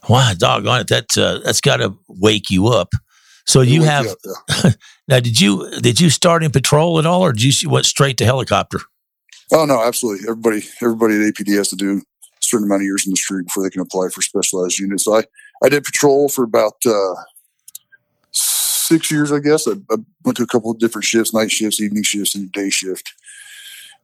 Wow, 0.09 0.33
doggone 0.37 0.81
it! 0.81 0.87
That 0.87 1.17
uh, 1.17 1.39
that's 1.43 1.61
got 1.61 1.77
to 1.77 1.97
wake 2.07 2.49
you 2.49 2.67
up. 2.67 2.93
So 3.45 3.61
you 3.61 3.83
have 3.83 4.07
now. 5.07 5.19
Did 5.19 5.39
you 5.39 5.69
did 5.81 5.99
you 5.99 6.09
start 6.09 6.43
in 6.43 6.51
patrol 6.51 6.97
at 6.99 7.05
all, 7.05 7.21
or 7.21 7.33
did 7.33 7.61
you 7.61 7.69
went 7.69 7.85
straight 7.85 8.17
to 8.17 8.25
helicopter? 8.25 8.79
Oh 9.51 9.65
no, 9.65 9.83
absolutely. 9.83 10.27
Everybody 10.27 10.63
everybody 10.81 11.15
at 11.15 11.33
APD 11.33 11.57
has 11.57 11.69
to 11.69 11.75
do 11.75 11.97
a 11.97 12.45
certain 12.45 12.67
amount 12.67 12.81
of 12.81 12.85
years 12.85 13.05
in 13.05 13.11
the 13.11 13.17
street 13.17 13.45
before 13.45 13.63
they 13.63 13.69
can 13.69 13.81
apply 13.81 14.09
for 14.09 14.21
specialized 14.21 14.79
units. 14.79 15.03
So 15.03 15.15
I 15.17 15.23
I 15.63 15.69
did 15.69 15.83
patrol 15.83 16.29
for 16.29 16.43
about 16.43 16.75
uh, 16.85 17.15
six 18.31 19.11
years, 19.11 19.31
I 19.31 19.39
guess. 19.39 19.67
I, 19.67 19.73
I, 19.91 19.97
went 20.23 20.37
to 20.37 20.43
a 20.43 20.47
couple 20.47 20.71
of 20.71 20.79
different 20.79 21.05
shifts, 21.05 21.33
night 21.33 21.51
shifts, 21.51 21.81
evening 21.81 22.03
shifts, 22.03 22.35
and 22.35 22.51
day 22.51 22.69
shift. 22.69 23.13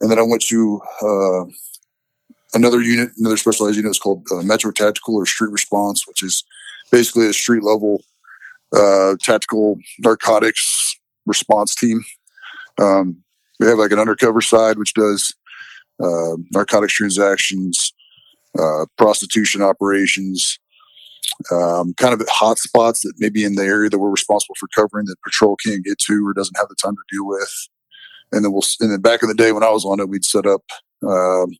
And 0.01 0.11
then 0.11 0.19
I 0.19 0.21
went 0.21 0.41
to 0.43 0.81
uh, 1.01 1.45
another 2.53 2.81
unit, 2.81 3.11
another 3.17 3.37
specialized 3.37 3.77
unit. 3.77 3.89
It's 3.89 3.99
called 3.99 4.25
uh, 4.31 4.41
Metro 4.41 4.71
Tactical 4.71 5.15
or 5.15 5.25
Street 5.25 5.51
Response, 5.51 6.07
which 6.07 6.23
is 6.23 6.43
basically 6.91 7.27
a 7.27 7.33
street 7.33 7.63
level 7.63 8.03
uh, 8.75 9.15
tactical 9.21 9.77
narcotics 9.99 10.95
response 11.25 11.75
team. 11.75 12.03
Um, 12.79 13.23
we 13.59 13.67
have 13.67 13.77
like 13.77 13.91
an 13.91 13.99
undercover 13.99 14.41
side 14.41 14.77
which 14.77 14.93
does 14.93 15.33
uh, 16.01 16.37
narcotics 16.51 16.93
transactions, 16.93 17.93
uh, 18.57 18.85
prostitution 18.97 19.61
operations, 19.61 20.59
um, 21.51 21.93
kind 21.95 22.13
of 22.13 22.25
hot 22.29 22.57
spots 22.57 23.01
that 23.01 23.13
maybe 23.17 23.43
in 23.43 23.55
the 23.55 23.63
area 23.63 23.89
that 23.89 23.99
we're 23.99 24.09
responsible 24.09 24.55
for 24.59 24.67
covering 24.73 25.05
that 25.05 25.21
patrol 25.23 25.55
can't 25.57 25.83
get 25.83 25.99
to 25.99 26.25
or 26.25 26.33
doesn't 26.33 26.57
have 26.57 26.69
the 26.69 26.75
time 26.75 26.95
to 26.95 27.15
deal 27.15 27.27
with. 27.27 27.69
and 28.31 28.43
then 28.43 28.51
we'll 28.51 28.63
and 28.79 28.91
then 28.91 29.01
back 29.01 29.21
in 29.23 29.29
the 29.29 29.35
day 29.35 29.51
when 29.51 29.63
I 29.63 29.69
was 29.69 29.85
on 29.85 29.99
it, 29.99 30.09
we'd 30.09 30.25
set 30.25 30.45
up 30.45 30.63
um, 31.07 31.57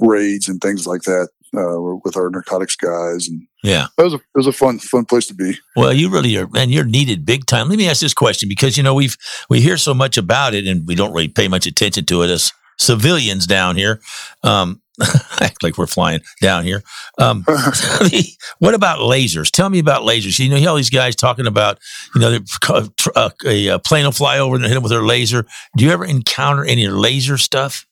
raids 0.00 0.48
and 0.48 0.60
things 0.60 0.86
like 0.86 1.02
that 1.02 1.28
uh, 1.58 1.96
with 2.04 2.16
our 2.16 2.30
narcotics 2.30 2.76
guys, 2.76 3.28
and 3.28 3.46
Yeah. 3.62 3.86
that 3.96 4.04
was 4.04 4.14
a 4.14 4.16
it 4.16 4.22
was 4.34 4.46
a 4.46 4.52
fun 4.52 4.78
fun 4.78 5.04
place 5.04 5.26
to 5.26 5.34
be. 5.34 5.56
Well, 5.76 5.92
you 5.92 6.10
really 6.10 6.36
are, 6.36 6.46
man. 6.48 6.70
You're 6.70 6.84
needed 6.84 7.24
big 7.26 7.46
time. 7.46 7.68
Let 7.68 7.78
me 7.78 7.88
ask 7.88 8.00
this 8.00 8.14
question 8.14 8.48
because 8.48 8.76
you 8.76 8.82
know 8.82 8.94
we've 8.94 9.16
we 9.48 9.60
hear 9.60 9.76
so 9.76 9.94
much 9.94 10.16
about 10.16 10.54
it, 10.54 10.66
and 10.66 10.86
we 10.86 10.94
don't 10.94 11.12
really 11.12 11.28
pay 11.28 11.48
much 11.48 11.66
attention 11.66 12.04
to 12.06 12.22
it 12.22 12.30
as 12.30 12.52
civilians 12.78 13.46
down 13.46 13.76
here. 13.76 14.00
Um, 14.42 14.80
act 15.40 15.62
like 15.62 15.76
we're 15.76 15.86
flying 15.88 16.20
down 16.40 16.64
here. 16.64 16.82
Um, 17.18 17.44
what 18.58 18.74
about 18.74 19.00
lasers? 19.00 19.50
Tell 19.50 19.68
me 19.68 19.78
about 19.80 20.02
lasers. 20.02 20.38
You 20.38 20.48
know, 20.48 20.54
you 20.56 20.62
hear 20.62 20.70
all 20.70 20.76
these 20.76 20.90
guys 20.90 21.16
talking 21.16 21.46
about, 21.46 21.78
you 22.14 22.20
know, 22.20 22.38
uh, 22.68 23.30
a, 23.44 23.68
a 23.68 23.78
plane 23.80 24.04
will 24.04 24.12
fly 24.12 24.38
over 24.38 24.54
and 24.54 24.64
hit 24.64 24.74
them 24.74 24.82
with 24.82 24.90
their 24.92 25.02
laser. 25.02 25.46
Do 25.76 25.84
you 25.84 25.90
ever 25.90 26.04
encounter 26.04 26.64
any 26.64 26.86
laser 26.86 27.38
stuff? 27.38 27.86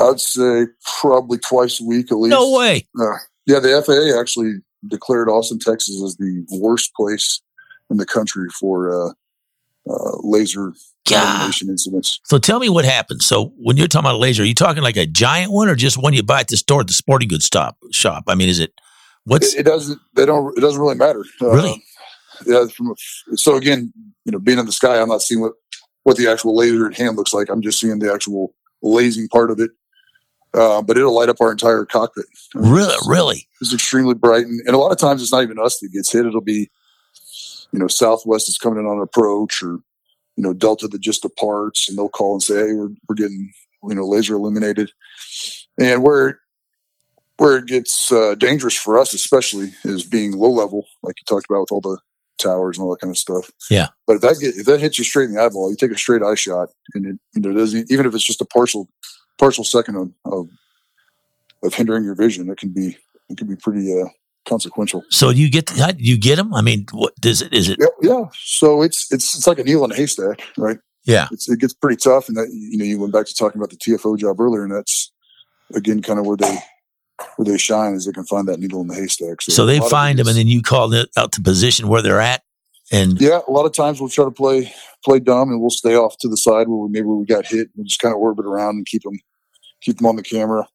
I'd 0.00 0.20
say 0.20 0.66
probably 1.00 1.38
twice 1.38 1.80
a 1.80 1.84
week 1.84 2.10
at 2.10 2.18
least. 2.18 2.30
No 2.30 2.56
way. 2.56 2.88
Uh, 2.98 3.16
yeah, 3.46 3.60
the 3.60 3.82
FAA 3.84 4.18
actually 4.18 4.54
declared 4.86 5.28
Austin, 5.28 5.58
Texas, 5.58 6.02
as 6.02 6.16
the 6.16 6.46
worst 6.50 6.94
place 6.94 7.40
in 7.90 7.96
the 7.96 8.06
country 8.06 8.48
for 8.58 8.90
uh, 8.92 9.12
uh, 9.90 10.16
laser 10.22 10.72
God. 11.08 11.52
incidents. 11.62 12.20
So 12.24 12.38
tell 12.38 12.60
me 12.60 12.68
what 12.68 12.84
happens. 12.84 13.26
So 13.26 13.52
when 13.56 13.76
you're 13.76 13.88
talking 13.88 14.06
about 14.06 14.16
a 14.16 14.18
laser, 14.18 14.42
are 14.42 14.46
you 14.46 14.54
talking 14.54 14.82
like 14.82 14.96
a 14.96 15.06
giant 15.06 15.52
one 15.52 15.68
or 15.68 15.74
just 15.74 16.00
one 16.00 16.12
you 16.12 16.22
buy 16.22 16.40
at 16.40 16.48
the 16.48 16.56
store 16.56 16.80
at 16.80 16.86
the 16.86 16.92
sporting 16.92 17.28
goods 17.28 17.44
stop 17.44 17.76
shop? 17.90 18.24
I 18.28 18.34
mean, 18.34 18.48
is 18.48 18.60
it 18.60 18.72
what's 19.24 19.54
It, 19.54 19.60
it 19.60 19.62
doesn't. 19.64 20.00
They 20.14 20.26
don't. 20.26 20.56
It 20.56 20.60
doesn't 20.60 20.80
really 20.80 20.96
matter. 20.96 21.24
Uh, 21.40 21.50
Really? 21.50 21.82
Yeah. 22.46 22.66
From 22.74 22.90
a, 22.90 23.36
so 23.36 23.56
again, 23.56 23.92
you 24.24 24.32
know, 24.32 24.38
being 24.38 24.58
in 24.58 24.66
the 24.66 24.72
sky, 24.72 25.00
I'm 25.00 25.08
not 25.08 25.22
seeing 25.22 25.40
what 25.40 25.52
what 26.04 26.16
the 26.16 26.28
actual 26.28 26.56
laser 26.56 26.86
at 26.86 26.96
hand 26.96 27.16
looks 27.16 27.34
like. 27.34 27.48
I'm 27.50 27.60
just 27.60 27.80
seeing 27.80 27.98
the 27.98 28.12
actual 28.12 28.54
lasing 28.82 29.28
part 29.28 29.50
of 29.50 29.60
it. 29.60 29.70
Uh, 30.52 30.82
but 30.82 30.96
it'll 30.96 31.14
light 31.14 31.28
up 31.28 31.40
our 31.40 31.52
entire 31.52 31.84
cockpit. 31.84 32.24
I 32.54 32.58
mean, 32.60 32.72
really, 32.72 32.84
it's- 32.88 33.08
really? 33.08 33.48
It's 33.60 33.72
extremely 33.74 34.14
bright, 34.14 34.46
and, 34.46 34.60
and 34.66 34.74
a 34.74 34.78
lot 34.78 34.90
of 34.92 34.98
times 34.98 35.22
it's 35.22 35.32
not 35.32 35.42
even 35.42 35.58
us 35.58 35.78
that 35.78 35.92
gets 35.92 36.10
hit. 36.10 36.26
It'll 36.26 36.40
be, 36.40 36.70
you 37.72 37.78
know, 37.78 37.86
Southwest 37.88 38.48
is 38.48 38.58
coming 38.58 38.80
in 38.80 38.86
on 38.86 39.00
approach, 39.00 39.62
or 39.62 39.78
you 40.36 40.42
know, 40.44 40.52
Delta 40.54 40.88
that 40.88 41.00
just 41.00 41.22
departs, 41.22 41.88
and 41.88 41.96
they'll 41.98 42.08
call 42.08 42.32
and 42.32 42.42
say, 42.42 42.54
"Hey, 42.68 42.72
we're 42.72 42.88
we're 43.08 43.14
getting 43.14 43.52
you 43.88 43.94
know 43.94 44.06
laser 44.06 44.34
illuminated," 44.34 44.90
and 45.78 46.02
where 46.02 46.40
where 47.36 47.56
it 47.58 47.66
gets 47.66 48.10
uh, 48.12 48.34
dangerous 48.34 48.74
for 48.74 48.98
us, 48.98 49.14
especially, 49.14 49.72
is 49.84 50.04
being 50.04 50.32
low 50.32 50.50
level, 50.50 50.86
like 51.02 51.14
you 51.18 51.24
talked 51.26 51.46
about 51.48 51.60
with 51.60 51.72
all 51.72 51.80
the 51.80 51.98
towers 52.38 52.76
and 52.76 52.84
all 52.84 52.90
that 52.90 53.00
kind 53.00 53.10
of 53.10 53.16
stuff. 53.18 53.50
Yeah. 53.70 53.88
But 54.06 54.16
if 54.16 54.22
that 54.22 54.38
get, 54.40 54.56
if 54.56 54.66
that 54.66 54.80
hits 54.80 54.98
you 54.98 55.04
straight 55.04 55.28
in 55.28 55.34
the 55.34 55.42
eyeball, 55.42 55.70
you 55.70 55.76
take 55.76 55.90
a 55.90 55.98
straight 55.98 56.22
eye 56.22 56.34
shot, 56.34 56.70
and 56.94 57.06
it 57.06 57.18
you 57.34 57.40
know 57.40 57.52
doesn't 57.52 57.90
even 57.90 58.06
if 58.06 58.14
it's 58.14 58.24
just 58.24 58.40
a 58.40 58.46
partial 58.46 58.88
partial 59.40 59.64
second 59.64 59.96
of 59.96 60.12
of, 60.32 60.48
of 61.64 61.74
hindering 61.74 62.04
your 62.04 62.14
vision, 62.14 62.48
it 62.50 62.58
can 62.58 62.72
be 62.72 62.96
it 63.28 63.38
can 63.38 63.48
be 63.48 63.56
pretty 63.56 64.00
uh, 64.00 64.06
consequential. 64.46 65.02
So 65.08 65.30
you 65.30 65.50
get 65.50 65.66
do 65.66 65.94
you 65.98 66.18
get 66.18 66.36
them? 66.36 66.54
I 66.54 66.60
mean, 66.60 66.86
what 66.92 67.14
does 67.20 67.42
it? 67.42 67.52
Is 67.52 67.68
it? 67.68 67.78
Yeah, 67.80 67.86
yeah. 68.02 68.24
So 68.34 68.82
it's 68.82 69.10
it's 69.12 69.36
it's 69.36 69.46
like 69.46 69.58
a 69.58 69.64
needle 69.64 69.84
in 69.84 69.92
a 69.92 69.96
haystack, 69.96 70.42
right? 70.56 70.78
Yeah. 71.04 71.28
It's, 71.32 71.48
it 71.48 71.58
gets 71.58 71.72
pretty 71.72 71.96
tough, 71.96 72.28
and 72.28 72.36
that 72.36 72.48
you 72.52 72.78
know 72.78 72.84
you 72.84 73.00
went 73.00 73.12
back 73.12 73.26
to 73.26 73.34
talking 73.34 73.58
about 73.58 73.70
the 73.70 73.76
TFO 73.76 74.18
job 74.18 74.40
earlier, 74.40 74.64
and 74.64 74.72
that's 74.72 75.10
again 75.74 76.02
kind 76.02 76.18
of 76.18 76.26
where 76.26 76.36
they 76.36 76.58
where 77.36 77.44
they 77.44 77.58
shine 77.58 77.94
is 77.94 78.06
they 78.06 78.12
can 78.12 78.24
find 78.24 78.48
that 78.48 78.60
needle 78.60 78.80
in 78.82 78.88
the 78.88 78.94
haystack. 78.94 79.42
So 79.42 79.64
a 79.64 79.66
they 79.66 79.80
find 79.80 80.18
them, 80.18 80.28
and 80.28 80.36
then 80.36 80.46
you 80.46 80.62
call 80.62 80.92
it 80.92 81.08
out 81.16 81.32
to 81.32 81.42
position 81.42 81.88
where 81.88 82.02
they're 82.02 82.20
at, 82.20 82.42
and 82.92 83.20
yeah, 83.20 83.40
a 83.46 83.50
lot 83.50 83.66
of 83.66 83.72
times 83.72 84.00
we'll 84.00 84.10
try 84.10 84.24
to 84.24 84.30
play 84.30 84.72
play 85.04 85.20
dumb, 85.20 85.50
and 85.50 85.60
we'll 85.60 85.70
stay 85.70 85.96
off 85.96 86.16
to 86.20 86.28
the 86.28 86.36
side 86.36 86.68
where 86.68 86.76
we, 86.76 86.88
maybe 86.90 87.06
we 87.06 87.24
got 87.24 87.46
hit, 87.46 87.60
and 87.60 87.70
we'll 87.76 87.86
just 87.86 88.00
kind 88.00 88.14
of 88.14 88.20
orbit 88.20 88.46
around 88.46 88.76
and 88.76 88.86
keep 88.86 89.02
them 89.02 89.18
keep 89.80 89.98
them 89.98 90.06
on 90.06 90.16
the 90.16 90.22
camera, 90.22 90.66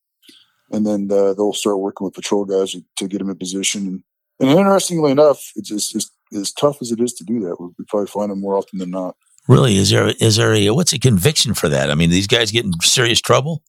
and 0.71 0.85
then 0.85 1.07
uh, 1.11 1.33
they'll 1.33 1.53
start 1.53 1.79
working 1.79 2.05
with 2.05 2.13
patrol 2.13 2.45
guys 2.45 2.75
to, 2.97 3.07
get 3.07 3.19
them 3.19 3.29
in 3.29 3.37
position. 3.37 3.87
And, 3.87 4.03
and 4.39 4.59
interestingly 4.59 5.11
enough, 5.11 5.51
it's 5.55 5.69
just 5.69 5.95
as, 5.95 6.09
as 6.35 6.51
tough 6.51 6.81
as 6.81 6.91
it 6.91 6.99
is 6.99 7.13
to 7.13 7.23
do 7.23 7.39
that, 7.41 7.59
we, 7.59 7.67
we 7.77 7.85
probably 7.87 8.07
find 8.07 8.31
them 8.31 8.41
more 8.41 8.55
often 8.55 8.79
than 8.79 8.91
not. 8.91 9.15
really, 9.47 9.77
is 9.77 9.89
there 9.89 10.13
is 10.19 10.37
there 10.37 10.53
a 10.53 10.69
what's 10.71 10.93
a 10.93 10.99
conviction 10.99 11.53
for 11.53 11.69
that? 11.69 11.91
I 11.91 11.95
mean, 11.95 12.09
these 12.09 12.27
guys 12.27 12.51
get 12.51 12.65
in 12.65 12.73
serious 12.81 13.21
trouble. 13.21 13.63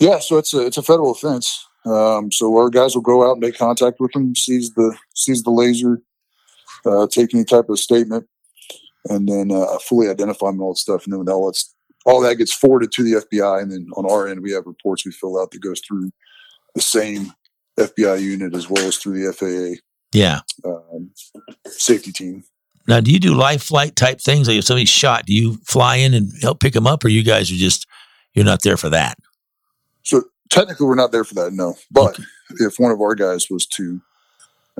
Yeah, 0.00 0.20
so 0.20 0.38
it's 0.38 0.54
a 0.54 0.64
it's 0.64 0.78
a 0.78 0.82
federal 0.82 1.10
offense. 1.10 1.64
Um, 1.84 2.30
so 2.30 2.56
our 2.56 2.70
guys 2.70 2.94
will 2.94 3.02
go 3.02 3.28
out 3.28 3.32
and 3.32 3.40
make 3.40 3.56
contact 3.56 3.98
with 4.00 4.12
them, 4.12 4.34
seize 4.34 4.72
the 4.74 4.96
seize 5.14 5.42
the 5.42 5.50
laser, 5.50 6.00
uh, 6.86 7.06
take 7.06 7.34
any 7.34 7.44
type 7.44 7.68
of 7.68 7.78
statement, 7.78 8.28
and 9.06 9.28
then 9.28 9.50
uh, 9.50 9.78
fully 9.78 10.08
identify 10.08 10.46
them 10.46 10.56
and 10.56 10.62
all 10.62 10.72
that 10.72 10.78
stuff. 10.78 11.04
And 11.04 11.12
then 11.12 11.32
all 11.32 11.46
that's 11.46 11.74
all 12.08 12.20
that 12.22 12.36
gets 12.36 12.52
forwarded 12.52 12.90
to 12.92 13.02
the 13.02 13.12
FBI, 13.24 13.60
and 13.62 13.70
then 13.70 13.86
on 13.96 14.10
our 14.10 14.26
end 14.26 14.40
we 14.40 14.52
have 14.52 14.64
reports 14.66 15.04
we 15.04 15.12
fill 15.12 15.38
out 15.40 15.50
that 15.50 15.60
goes 15.60 15.80
through 15.86 16.10
the 16.74 16.80
same 16.82 17.32
FBI 17.78 18.20
unit 18.20 18.54
as 18.54 18.68
well 18.68 18.84
as 18.86 18.96
through 18.96 19.18
the 19.22 19.32
FAA 19.32 19.80
Yeah. 20.12 20.40
um, 20.64 21.10
safety 21.66 22.12
team. 22.12 22.44
Now, 22.86 23.00
do 23.00 23.12
you 23.12 23.20
do 23.20 23.34
life 23.34 23.62
flight 23.62 23.94
type 23.96 24.20
things? 24.20 24.48
Like 24.48 24.56
if 24.56 24.64
somebody's 24.64 24.88
shot, 24.88 25.26
do 25.26 25.34
you 25.34 25.58
fly 25.66 25.96
in 25.96 26.14
and 26.14 26.32
help 26.40 26.60
pick 26.60 26.72
them 26.72 26.86
up, 26.86 27.04
or 27.04 27.08
you 27.08 27.22
guys 27.22 27.50
are 27.52 27.56
just 27.56 27.86
you're 28.34 28.44
not 28.46 28.62
there 28.62 28.76
for 28.78 28.88
that? 28.88 29.18
So 30.02 30.22
technically, 30.48 30.86
we're 30.86 30.94
not 30.94 31.12
there 31.12 31.24
for 31.24 31.34
that, 31.34 31.52
no. 31.52 31.76
But 31.90 32.18
if 32.60 32.78
one 32.78 32.90
of 32.92 33.00
our 33.02 33.14
guys 33.14 33.48
was 33.50 33.66
to 33.66 34.00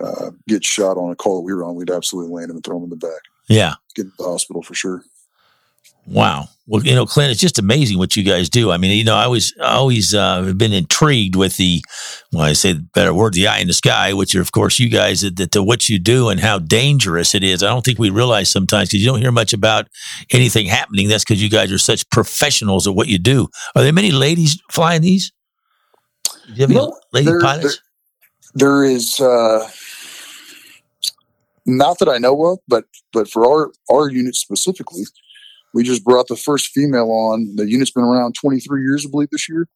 uh, 0.03 0.31
get 0.49 0.64
shot 0.64 0.97
on 0.97 1.11
a 1.11 1.17
call 1.17 1.37
that 1.37 1.43
we 1.45 1.53
were 1.53 1.64
on, 1.64 1.75
we'd 1.75 1.91
absolutely 1.91 2.33
land 2.33 2.49
him 2.51 2.57
and 2.57 2.64
throw 2.64 2.79
him 2.79 2.85
in 2.85 2.91
the 2.91 2.97
back, 2.97 3.21
Yeah. 3.49 3.75
get 3.95 4.05
to 4.05 4.12
the 4.19 4.25
hospital 4.25 4.62
for 4.62 4.73
sure. 4.75 5.03
Wow. 6.07 6.49
Well, 6.67 6.85
you 6.85 6.95
know, 6.95 7.07
Clint, 7.07 7.31
it's 7.31 7.41
just 7.41 7.59
amazing 7.59 7.99
what 7.99 8.14
you 8.14 8.23
guys 8.23 8.51
do. 8.51 8.71
I 8.71 8.77
mean, 8.77 8.97
you 8.97 9.05
know, 9.05 9.14
I 9.14 9.25
always, 9.25 9.55
I 9.59 9.75
always 9.75 10.14
uh, 10.14 10.43
have 10.43 10.59
been 10.59 10.73
intrigued 10.73 11.35
with 11.35 11.57
the, 11.57 11.83
well, 12.33 12.43
I 12.43 12.53
say 12.53 12.75
the 12.75 12.87
better 12.95 13.14
word, 13.14 13.33
the 13.33 13.47
eye 13.49 13.59
in 13.59 13.69
the 13.69 13.73
sky, 13.73 14.12
which 14.12 14.35
are, 14.35 14.41
of 14.41 14.53
course, 14.53 14.79
you 14.79 14.91
guys, 14.91 15.23
that, 15.23 15.53
that, 15.53 15.62
what 15.62 15.88
you 15.88 15.99
do 15.99 16.29
and 16.29 16.41
how 16.41 16.59
dangerous 16.59 17.35
it 17.35 17.43
is. 17.43 17.62
I 17.62 17.69
don't 17.69 17.85
think 17.85 17.99
we 17.99 18.11
realize 18.11 18.51
sometimes 18.51 18.91
because 18.91 19.03
you 19.03 19.11
don't 19.11 19.21
hear 19.23 19.33
much 19.33 19.55
about 19.55 19.87
anything 20.31 20.67
happening. 20.67 21.09
That's 21.09 21.25
because 21.25 21.43
you 21.43 21.49
guys 21.49 21.73
are 21.73 21.79
such 21.79 22.09
professionals 22.11 22.87
at 22.87 22.95
what 22.95 23.09
you 23.09 23.19
do. 23.19 23.49
Are 23.75 23.83
there 23.83 23.93
many 23.93 24.11
ladies 24.11 24.61
flying 24.71 25.01
these? 25.01 25.33
Do 26.49 26.55
you 26.55 26.62
have 26.62 26.71
any 26.71 26.93
lady 27.12 27.27
there- 27.27 27.41
pilots? 27.41 27.81
There 28.55 28.83
is 28.83 29.21
uh, 29.21 29.69
not 31.67 31.99
that 31.99 32.09
I 32.09 32.19
know 32.19 32.47
of, 32.47 32.59
but 32.67 32.85
but 33.12 33.31
for 33.31 33.47
our 33.47 33.71
our 33.91 34.09
unit 34.09 34.35
specifically, 34.35 35.05
we 35.75 35.83
just 35.83 36.05
brought 36.05 36.29
the 36.29 36.37
first 36.37 36.69
female 36.69 37.11
on. 37.11 37.55
The 37.57 37.69
unit's 37.69 37.91
been 37.91 38.05
around 38.05 38.35
23 38.35 38.83
years, 38.83 39.07
I 39.07 39.11
believe, 39.11 39.31
this 39.31 39.49
year, 39.49 39.69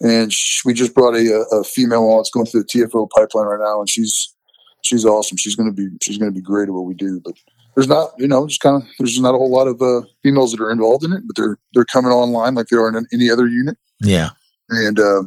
and 0.00 0.32
sh- 0.32 0.64
we 0.64 0.74
just 0.74 0.94
brought 0.94 1.14
a, 1.14 1.46
a 1.52 1.64
female 1.64 2.04
on. 2.10 2.20
It's 2.20 2.30
going 2.30 2.46
through 2.46 2.64
the 2.64 2.66
TFO 2.66 3.08
pipeline 3.10 3.46
right 3.46 3.60
now, 3.60 3.80
and 3.80 3.88
she's 3.88 4.34
she's 4.82 5.04
awesome. 5.04 5.36
She's 5.36 5.54
going 5.54 5.68
to 5.68 5.74
be 5.74 5.88
she's 6.02 6.18
going 6.18 6.30
to 6.30 6.34
be 6.34 6.42
great 6.42 6.68
at 6.68 6.74
what 6.74 6.84
we 6.84 6.94
do. 6.94 7.20
But 7.24 7.34
there's 7.74 7.88
not 7.88 8.10
you 8.18 8.28
know 8.28 8.46
just 8.46 8.60
kind 8.60 8.82
of 8.82 8.88
there's 8.98 9.20
not 9.20 9.34
a 9.34 9.38
whole 9.38 9.50
lot 9.50 9.68
of 9.68 9.80
uh, 9.80 10.06
females 10.22 10.52
that 10.52 10.60
are 10.60 10.70
involved 10.70 11.04
in 11.04 11.12
it, 11.12 11.22
but 11.26 11.36
they're 11.36 11.58
they're 11.74 11.84
coming 11.84 12.12
online 12.12 12.54
like 12.54 12.68
they 12.68 12.76
are 12.76 12.88
in 12.88 13.06
any 13.12 13.30
other 13.30 13.46
unit, 13.46 13.76
yeah. 14.00 14.30
and. 14.68 14.98
Uh, 14.98 15.24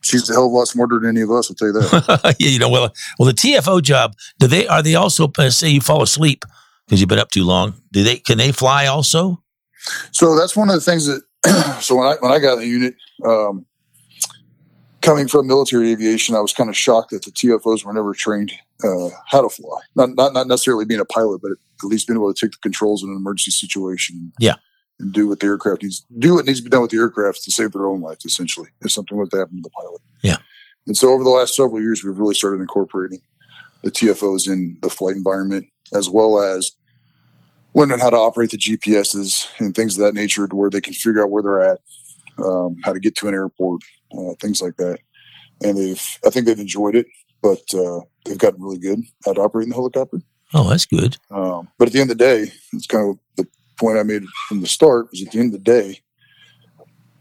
She's 0.00 0.30
a 0.30 0.32
hell 0.32 0.46
of 0.46 0.52
a 0.52 0.54
lot 0.54 0.68
smarter 0.68 1.00
than 1.00 1.08
any 1.08 1.22
of 1.22 1.30
us. 1.32 1.50
I'll 1.50 1.56
tell 1.56 1.68
you 1.68 1.72
that. 1.74 2.36
yeah, 2.38 2.48
you 2.48 2.60
know, 2.60 2.70
well, 2.70 2.94
well, 3.18 3.26
the 3.26 3.32
TFO 3.32 3.82
job. 3.82 4.14
Do 4.38 4.46
they 4.46 4.66
are 4.68 4.80
they 4.80 4.94
also 4.94 5.30
uh, 5.36 5.50
say 5.50 5.70
you 5.70 5.80
fall 5.80 6.02
asleep 6.02 6.44
because 6.88 7.00
you've 7.00 7.08
been 7.08 7.18
up 7.18 7.30
too 7.30 7.44
long? 7.44 7.74
Do 7.92 8.02
they 8.02 8.16
can 8.16 8.38
they 8.38 8.50
fly 8.50 8.86
also? 8.86 9.42
So 10.10 10.36
that's 10.36 10.56
one 10.56 10.70
of 10.70 10.74
the 10.74 10.80
things 10.80 11.06
that. 11.06 11.22
so 11.80 11.96
when 11.96 12.06
I 12.06 12.16
when 12.20 12.32
I 12.32 12.38
got 12.38 12.54
in 12.54 12.60
the 12.60 12.66
unit, 12.66 12.94
um, 13.24 13.66
coming 15.02 15.28
from 15.28 15.46
military 15.46 15.92
aviation, 15.92 16.34
I 16.34 16.40
was 16.40 16.52
kind 16.52 16.70
of 16.70 16.76
shocked 16.76 17.10
that 17.10 17.24
the 17.24 17.30
TFOs 17.30 17.84
were 17.84 17.92
never 17.92 18.14
trained 18.14 18.52
uh, 18.82 19.10
how 19.26 19.42
to 19.42 19.48
fly. 19.48 19.80
Not, 19.94 20.10
not 20.14 20.32
not 20.32 20.48
necessarily 20.48 20.86
being 20.86 21.00
a 21.00 21.04
pilot, 21.04 21.40
but 21.42 21.52
at 21.52 21.58
least 21.84 22.08
being 22.08 22.16
able 22.16 22.32
to 22.32 22.40
take 22.46 22.52
the 22.52 22.58
controls 22.62 23.02
in 23.02 23.10
an 23.10 23.16
emergency 23.16 23.50
situation. 23.50 24.32
Yeah. 24.40 24.56
And 24.98 25.12
do 25.12 25.28
what 25.28 25.38
the 25.38 25.46
aircraft 25.46 25.84
needs. 25.84 26.04
Do 26.18 26.34
what 26.34 26.46
needs 26.46 26.58
to 26.58 26.64
be 26.64 26.70
done 26.70 26.82
with 26.82 26.90
the 26.90 26.96
aircraft 26.96 27.44
to 27.44 27.52
save 27.52 27.70
their 27.72 27.86
own 27.86 28.00
life. 28.00 28.18
Essentially, 28.24 28.70
if 28.80 28.90
something 28.90 29.16
was 29.16 29.28
to 29.28 29.36
happen 29.36 29.56
to 29.56 29.62
the 29.62 29.70
pilot. 29.70 30.00
Yeah. 30.22 30.38
And 30.88 30.96
so 30.96 31.12
over 31.12 31.22
the 31.22 31.30
last 31.30 31.54
several 31.54 31.80
years, 31.80 32.02
we've 32.02 32.18
really 32.18 32.34
started 32.34 32.60
incorporating 32.60 33.20
the 33.82 33.90
TFOs 33.90 34.48
in 34.48 34.78
the 34.82 34.90
flight 34.90 35.14
environment, 35.14 35.66
as 35.94 36.08
well 36.08 36.40
as 36.40 36.72
learning 37.74 37.98
how 37.98 38.10
to 38.10 38.16
operate 38.16 38.50
the 38.50 38.58
GPSs 38.58 39.46
and 39.58 39.74
things 39.74 39.96
of 39.96 40.04
that 40.04 40.14
nature 40.14 40.48
to 40.48 40.56
where 40.56 40.70
they 40.70 40.80
can 40.80 40.94
figure 40.94 41.22
out 41.22 41.30
where 41.30 41.42
they're 41.42 41.62
at, 41.62 41.78
um, 42.44 42.76
how 42.84 42.92
to 42.92 43.00
get 43.00 43.14
to 43.16 43.28
an 43.28 43.34
airport, 43.34 43.82
uh, 44.12 44.34
things 44.40 44.60
like 44.62 44.76
that. 44.76 44.98
And 45.62 45.76
they've, 45.76 46.18
I 46.24 46.30
think 46.30 46.46
they've 46.46 46.58
enjoyed 46.58 46.96
it, 46.96 47.06
but 47.42 47.62
uh, 47.74 48.00
they've 48.24 48.38
gotten 48.38 48.62
really 48.62 48.78
good 48.78 49.00
at 49.26 49.38
operating 49.38 49.70
the 49.70 49.76
helicopter. 49.76 50.20
Oh, 50.54 50.68
that's 50.68 50.86
good. 50.86 51.16
Um, 51.30 51.68
but 51.78 51.88
at 51.88 51.92
the 51.92 52.00
end 52.00 52.10
of 52.10 52.18
the 52.18 52.24
day, 52.24 52.52
it's 52.72 52.86
kind 52.86 53.10
of 53.10 53.18
the 53.36 53.46
point 53.78 53.98
I 53.98 54.02
made 54.02 54.24
from 54.48 54.60
the 54.60 54.66
start 54.66 55.08
was 55.10 55.22
at 55.22 55.32
the 55.32 55.38
end 55.38 55.54
of 55.54 55.64
the 55.64 55.70
day, 55.70 56.00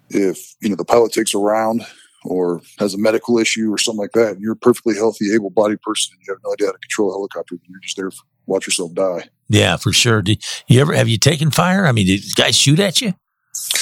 if 0.09 0.55
you 0.61 0.69
know 0.69 0.75
the 0.75 0.85
pilot 0.85 1.11
takes 1.11 1.33
a 1.33 1.37
round 1.37 1.85
or 2.27 2.61
has 2.79 2.93
a 2.93 2.97
medical 2.97 3.37
issue 3.39 3.71
or 3.71 3.77
something 3.77 4.01
like 4.01 4.11
that, 4.11 4.33
and 4.33 4.41
you're 4.41 4.53
a 4.53 4.57
perfectly 4.57 4.95
healthy, 4.95 5.33
able-bodied 5.33 5.81
person, 5.81 6.13
and 6.13 6.21
you 6.25 6.33
have 6.33 6.41
no 6.43 6.53
idea 6.53 6.67
how 6.67 6.73
to 6.73 6.79
control 6.79 7.09
a 7.09 7.13
helicopter, 7.13 7.55
you're 7.67 7.79
just 7.81 7.97
there 7.97 8.09
to 8.09 8.17
watch 8.45 8.67
yourself 8.67 8.93
die. 8.93 9.27
Yeah, 9.49 9.77
for 9.77 9.93
sure. 9.93 10.21
Did 10.21 10.43
you 10.67 10.81
ever 10.81 10.93
have 10.93 11.07
you 11.07 11.17
taken 11.17 11.51
fire? 11.51 11.85
I 11.85 11.91
mean, 11.91 12.05
did 12.05 12.23
guys 12.35 12.55
shoot 12.55 12.79
at 12.79 13.01
you? 13.01 13.13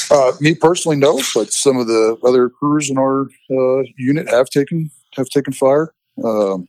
Uh, 0.09 0.31
me 0.39 0.55
personally, 0.55 0.97
no, 0.97 1.21
but 1.33 1.51
some 1.51 1.77
of 1.77 1.87
the 1.87 2.17
other 2.23 2.49
crews 2.49 2.89
in 2.89 2.97
our 2.97 3.23
uh, 3.51 3.83
unit 3.97 4.29
have 4.29 4.49
taken 4.49 4.89
have 5.15 5.27
taken 5.29 5.53
fire. 5.53 5.93
Um, 6.23 6.67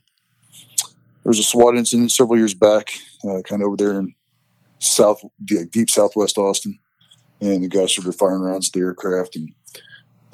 there 1.23 1.31
was 1.31 1.39
a 1.39 1.43
SWAT 1.43 1.77
incident 1.77 2.11
several 2.11 2.37
years 2.37 2.53
back, 2.53 2.91
uh, 3.23 3.41
kind 3.43 3.61
of 3.61 3.67
over 3.67 3.77
there 3.77 3.99
in 3.99 4.13
south, 4.79 5.21
deep 5.45 5.89
southwest 5.89 6.37
Austin, 6.37 6.79
and 7.41 7.63
the 7.63 7.67
guys 7.67 7.91
started 7.91 8.13
firing 8.13 8.41
rounds 8.41 8.67
at 8.67 8.73
the 8.73 8.79
aircraft, 8.79 9.35
and 9.35 9.51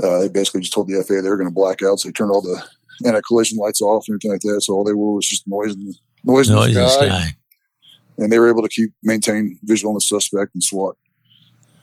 uh, 0.01 0.19
they 0.19 0.29
basically 0.29 0.62
just 0.62 0.73
told 0.73 0.88
the 0.88 1.03
FAA 1.03 1.21
they 1.21 1.29
were 1.29 1.38
going 1.38 1.49
to 1.49 1.53
black 1.53 1.84
out, 1.84 1.99
so 1.99 2.08
they 2.08 2.13
turned 2.13 2.32
all 2.32 2.41
the 2.41 2.62
anti-collision 3.06 3.58
lights 3.58 3.82
off 3.82 4.06
and 4.08 4.13
everything 4.13 4.32
like 4.32 4.41
that. 4.41 4.62
So 4.62 4.73
all 4.73 4.84
they 4.84 4.93
were 4.93 5.13
was 5.13 5.27
just 5.27 5.47
noise 5.47 5.73
and 5.73 5.95
noise, 6.23 6.49
noise 6.49 6.69
in 6.69 6.73
the 6.75 6.89
sky. 6.89 7.08
sky. 7.08 7.36
And 8.17 8.32
they 8.32 8.39
were 8.39 8.49
able 8.49 8.62
to 8.62 8.69
keep 8.69 8.91
maintain 9.01 9.60
visual 9.63 9.91
on 9.91 9.95
the 9.95 10.01
suspect 10.01 10.53
and 10.53 10.63
SWAT 10.63 10.95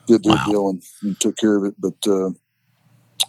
did 0.07 0.23
their 0.23 0.35
wow. 0.35 0.45
deal 0.47 0.69
and, 0.69 0.81
and, 1.03 1.19
took 1.19 1.37
care 1.37 1.57
of 1.57 1.65
it. 1.65 1.75
But 1.77 1.95
uh, 2.07 2.31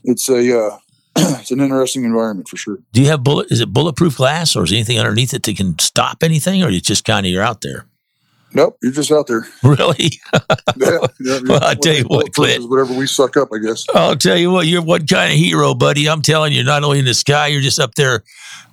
it's 0.05 0.29
a 0.29 0.59
uh, 0.59 0.79
it's 1.17 1.51
an 1.51 1.61
interesting 1.61 2.05
environment 2.05 2.49
for 2.49 2.57
sure. 2.57 2.79
Do 2.93 3.03
you 3.03 3.09
have 3.09 3.23
bullet? 3.23 3.51
Is 3.51 3.61
it 3.61 3.73
bulletproof 3.73 4.17
glass, 4.17 4.57
or 4.57 4.65
is 4.65 4.73
anything 4.73 4.99
underneath 4.99 5.35
it 5.35 5.43
that 5.43 5.57
can 5.57 5.79
stop 5.79 6.23
anything, 6.23 6.63
or 6.63 6.71
you 6.71 6.81
just 6.81 7.05
kind 7.05 7.27
of 7.27 7.33
you're 7.33 7.43
out 7.43 7.61
there? 7.61 7.87
Nope, 8.55 8.79
you're 8.83 8.93
just 8.93 9.11
out 9.11 9.27
there. 9.27 9.47
Really? 9.63 10.11
yeah, 10.77 10.99
yeah 11.21 11.39
well, 11.47 11.65
I 11.65 11.75
tell 11.75 11.95
you 11.95 12.05
what, 12.05 12.33
Clint. 12.35 12.69
Whatever 12.69 12.95
we 12.95 13.07
suck 13.07 13.37
up, 13.37 13.49
I 13.55 13.59
guess. 13.59 13.87
I'll 13.95 14.17
tell 14.17 14.37
you 14.37 14.51
what, 14.51 14.67
you're 14.67 14.83
one 14.83 15.07
kind 15.07 15.33
of 15.33 15.39
hero, 15.39 15.73
buddy. 15.75 16.09
I'm 16.09 16.21
telling 16.21 16.53
you, 16.53 16.63
not 16.63 16.85
only 16.85 16.99
in 16.99 17.05
the 17.07 17.15
sky, 17.15 17.47
you're 17.47 17.63
just 17.63 17.81
up 17.81 17.95
there 17.95 18.23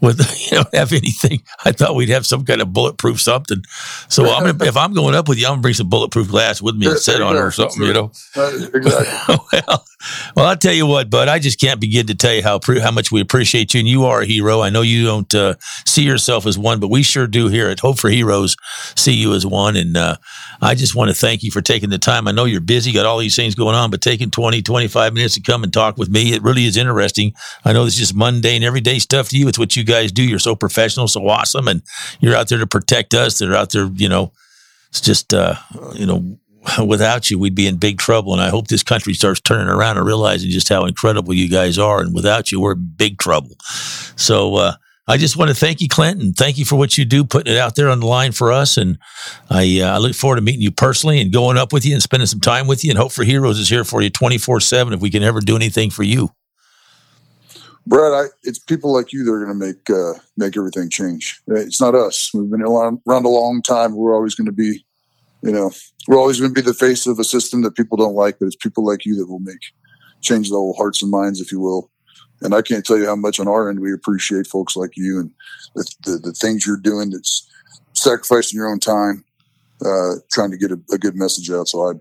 with 0.01 0.19
you 0.51 0.57
don't 0.57 0.75
have 0.75 0.91
anything. 0.91 1.41
I 1.63 1.71
thought 1.71 1.95
we'd 1.95 2.09
have 2.09 2.25
some 2.25 2.43
kind 2.43 2.61
of 2.61 2.73
bulletproof 2.73 3.21
something. 3.21 3.63
So 4.09 4.25
I'm 4.25 4.45
gonna, 4.45 4.65
if 4.65 4.75
I'm 4.75 4.93
going 4.93 5.15
up 5.15 5.29
with 5.29 5.37
you, 5.37 5.45
I'm 5.45 5.53
gonna 5.53 5.61
bring 5.61 5.73
some 5.73 5.89
bulletproof 5.89 6.29
glass 6.29 6.61
with 6.61 6.75
me 6.75 6.87
and 6.87 6.97
sit 6.97 7.21
on 7.21 7.35
it 7.35 7.39
or 7.39 7.51
something. 7.51 7.83
You 7.83 7.93
know. 7.93 8.11
exactly. 8.35 9.37
well, 9.53 9.85
well, 10.35 10.45
I'll 10.45 10.57
tell 10.57 10.73
you 10.73 10.85
what, 10.85 11.09
bud. 11.09 11.27
I 11.27 11.39
just 11.39 11.61
can't 11.61 11.79
begin 11.79 12.07
to 12.07 12.15
tell 12.15 12.33
you 12.33 12.43
how 12.43 12.59
how 12.81 12.91
much 12.91 13.11
we 13.11 13.21
appreciate 13.21 13.73
you, 13.73 13.79
and 13.79 13.87
you 13.87 14.05
are 14.05 14.21
a 14.21 14.25
hero. 14.25 14.61
I 14.61 14.69
know 14.69 14.81
you 14.81 15.05
don't 15.05 15.33
uh, 15.33 15.55
see 15.85 16.03
yourself 16.03 16.45
as 16.45 16.57
one, 16.57 16.79
but 16.79 16.89
we 16.89 17.03
sure 17.03 17.27
do 17.27 17.47
here 17.47 17.69
at 17.69 17.79
Hope 17.79 17.99
for 17.99 18.09
Heroes 18.09 18.57
see 18.95 19.13
you 19.13 19.33
as 19.33 19.45
one. 19.45 19.68
And 19.75 19.97
uh, 19.97 20.17
I 20.62 20.75
just 20.75 20.95
want 20.95 21.10
to 21.10 21.15
thank 21.15 21.43
you 21.43 21.51
for 21.51 21.62
taking 21.62 21.89
the 21.89 21.97
time. 21.97 22.27
I 22.27 22.32
know 22.32 22.45
you're 22.45 22.62
busy, 22.62 22.91
got 22.91 23.05
all 23.05 23.17
these 23.17 23.36
things 23.36 23.55
going 23.55 23.75
on, 23.75 23.91
but 23.91 24.01
taking 24.01 24.32
20, 24.32 24.62
25 24.62 25.13
minutes 25.13 25.36
to 25.36 25.41
come 25.41 25.63
and 25.63 25.71
talk 25.73 25.97
with 25.97 26.10
me, 26.10 26.34
it 26.34 26.43
really 26.43 26.65
is 26.65 26.77
interesting. 26.77 27.34
I 27.65 27.73
know 27.73 27.86
this 27.86 27.95
is 27.95 27.99
just 27.99 28.15
mundane, 28.15 28.63
everyday 28.63 28.99
stuff 28.99 29.29
to 29.29 29.38
you. 29.38 29.47
It's 29.47 29.60
what 29.60 29.75
you 29.75 29.84
guys 29.84 30.12
do. 30.12 30.23
You're 30.23 30.39
so 30.39 30.55
professional, 30.55 31.08
so 31.08 31.27
awesome, 31.27 31.67
and 31.67 31.82
you're 32.19 32.36
out 32.36 32.49
there 32.49 32.60
to 32.60 32.67
protect 32.67 33.13
us. 33.13 33.39
They're 33.39 33.55
out 33.55 33.71
there, 33.71 33.89
you 33.95 34.10
know. 34.10 34.32
It's 34.89 35.01
just, 35.01 35.34
uh, 35.34 35.55
you 35.93 36.05
know, 36.05 36.39
without 36.86 37.29
you, 37.29 37.39
we'd 37.39 37.55
be 37.55 37.67
in 37.67 37.77
big 37.77 37.97
trouble. 37.97 38.34
And 38.34 38.41
I 38.41 38.49
hope 38.49 38.67
this 38.67 38.84
country 38.84 39.13
starts 39.13 39.39
turning 39.39 39.67
around 39.67 39.97
and 39.97 40.05
realizing 40.05 40.49
just 40.49 40.69
how 40.69 40.86
incredible 40.86 41.34
you 41.34 41.49
guys 41.49 41.77
are. 41.77 42.01
And 42.01 42.13
without 42.13 42.51
you, 42.51 42.60
we're 42.60 42.73
in 42.73 42.93
big 42.97 43.17
trouble. 43.17 43.55
So, 44.15 44.55
uh, 44.55 44.73
I 45.09 45.17
just 45.17 45.37
want 45.37 45.49
to 45.49 45.55
thank 45.55 45.81
you, 45.81 45.87
Clinton. 45.87 46.33
Thank 46.33 46.59
you 46.59 46.65
for 46.65 46.75
what 46.75 46.95
you 46.95 47.03
do, 47.03 47.23
putting 47.23 47.51
it 47.51 47.57
out 47.57 47.75
there 47.75 47.89
on 47.89 47.99
the 47.99 48.05
line 48.05 48.31
for 48.31 48.51
us. 48.51 48.77
And 48.77 48.99
I, 49.49 49.81
uh, 49.81 49.95
I 49.95 49.97
look 49.97 50.13
forward 50.13 50.35
to 50.35 50.43
meeting 50.43 50.61
you 50.61 50.69
personally 50.69 51.19
and 51.19 51.33
going 51.33 51.57
up 51.57 51.73
with 51.73 51.83
you 51.83 51.93
and 51.93 52.03
spending 52.03 52.27
some 52.27 52.39
time 52.39 52.67
with 52.67 52.85
you. 52.85 52.91
And 52.91 52.99
Hope 52.99 53.11
for 53.11 53.23
Heroes 53.23 53.57
is 53.57 53.67
here 53.67 53.83
for 53.83 54.03
you 54.03 54.11
24 54.11 54.59
7 54.59 54.93
if 54.93 54.99
we 54.99 55.09
can 55.09 55.23
ever 55.23 55.41
do 55.41 55.55
anything 55.55 55.89
for 55.89 56.03
you. 56.03 56.29
Brad, 57.87 58.13
I, 58.13 58.25
it's 58.43 58.59
people 58.59 58.93
like 58.93 59.11
you 59.11 59.23
that 59.23 59.31
are 59.31 59.43
going 59.43 59.59
to 59.59 59.65
make 59.65 59.89
uh, 59.89 60.19
make 60.37 60.55
everything 60.55 60.91
change. 60.91 61.41
It's 61.47 61.81
not 61.81 61.95
us. 61.95 62.29
We've 62.31 62.47
been 62.47 62.61
around, 62.61 63.01
a 63.07 63.29
long 63.29 63.63
time. 63.63 63.95
We're 63.95 64.13
always 64.13 64.35
going 64.35 64.45
to 64.45 64.51
be, 64.51 64.85
you 65.41 65.51
know, 65.51 65.71
we're 66.07 66.19
always 66.19 66.39
going 66.39 66.53
to 66.53 66.61
be 66.61 66.63
the 66.63 66.75
face 66.75 67.07
of 67.07 67.17
a 67.17 67.23
system 67.23 67.63
that 67.63 67.75
people 67.75 67.97
don't 67.97 68.13
like. 68.13 68.37
But 68.37 68.45
it's 68.45 68.55
people 68.55 68.85
like 68.85 69.07
you 69.07 69.15
that 69.15 69.27
will 69.27 69.39
make 69.39 69.73
change 70.21 70.49
the 70.49 70.55
whole 70.55 70.75
hearts 70.75 71.01
and 71.01 71.09
minds, 71.09 71.41
if 71.41 71.51
you 71.51 71.59
will, 71.59 71.89
and 72.41 72.54
I 72.54 72.62
can't 72.62 72.86
tell 72.86 72.97
you 72.97 73.06
how 73.06 73.15
much 73.15 73.39
on 73.39 73.47
our 73.47 73.69
end 73.69 73.80
we 73.80 73.93
appreciate 73.93 74.47
folks 74.47 74.75
like 74.75 74.95
you 74.95 75.19
and 75.19 75.32
the, 75.75 75.95
the, 76.06 76.17
the 76.17 76.32
things 76.32 76.65
you're 76.65 76.78
doing 76.78 77.10
that's 77.10 77.47
sacrificing 77.93 78.58
your 78.58 78.67
own 78.67 78.80
time, 78.80 79.25
uh, 79.86 80.15
trying 80.32 80.52
to 80.52 80.58
get 80.58 80.71
a, 80.71 80.80
a, 80.91 80.97
good 80.97 81.15
message 81.15 81.49
out. 81.52 81.67
So 81.67 81.89
I, 81.89 81.93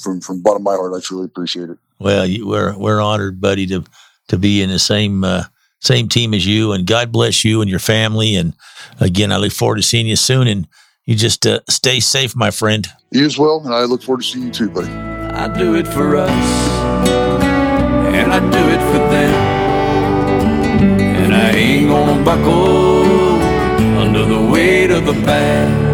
from, 0.00 0.20
from 0.20 0.42
bottom 0.42 0.62
of 0.62 0.64
my 0.64 0.74
heart, 0.74 0.94
I 0.96 1.00
truly 1.00 1.24
appreciate 1.24 1.70
it. 1.70 1.78
Well, 1.98 2.26
you, 2.26 2.46
we're, 2.46 2.76
we're 2.76 3.00
honored, 3.00 3.40
buddy, 3.40 3.66
to, 3.68 3.84
to 4.28 4.38
be 4.38 4.62
in 4.62 4.70
the 4.70 4.78
same, 4.78 5.24
uh, 5.24 5.44
same 5.80 6.08
team 6.08 6.32
as 6.32 6.46
you 6.46 6.72
and 6.72 6.86
God 6.86 7.10
bless 7.10 7.44
you 7.44 7.60
and 7.60 7.68
your 7.68 7.80
family. 7.80 8.36
And 8.36 8.54
again, 9.00 9.32
I 9.32 9.36
look 9.36 9.52
forward 9.52 9.76
to 9.76 9.82
seeing 9.82 10.06
you 10.06 10.16
soon 10.16 10.46
and 10.46 10.68
you 11.04 11.16
just 11.16 11.44
uh, 11.46 11.60
stay 11.68 11.98
safe, 11.98 12.36
my 12.36 12.52
friend. 12.52 12.86
You 13.10 13.26
as 13.26 13.36
well. 13.36 13.60
And 13.64 13.74
I 13.74 13.82
look 13.84 14.02
forward 14.02 14.22
to 14.22 14.28
seeing 14.28 14.46
you 14.46 14.52
too, 14.52 14.70
buddy. 14.70 14.92
I 14.92 15.48
do 15.58 15.74
it 15.74 15.88
for 15.88 16.16
us 16.16 16.30
and 18.14 18.32
I 18.32 18.38
do 18.38 18.68
it 18.68 18.80
for 18.92 18.98
them 19.10 19.51
ain't 21.54 21.88
gonna 21.88 22.24
buckle 22.24 23.02
under 23.98 24.24
the 24.24 24.50
weight 24.50 24.90
of 24.90 25.06
the 25.06 25.12
badge. 25.12 25.92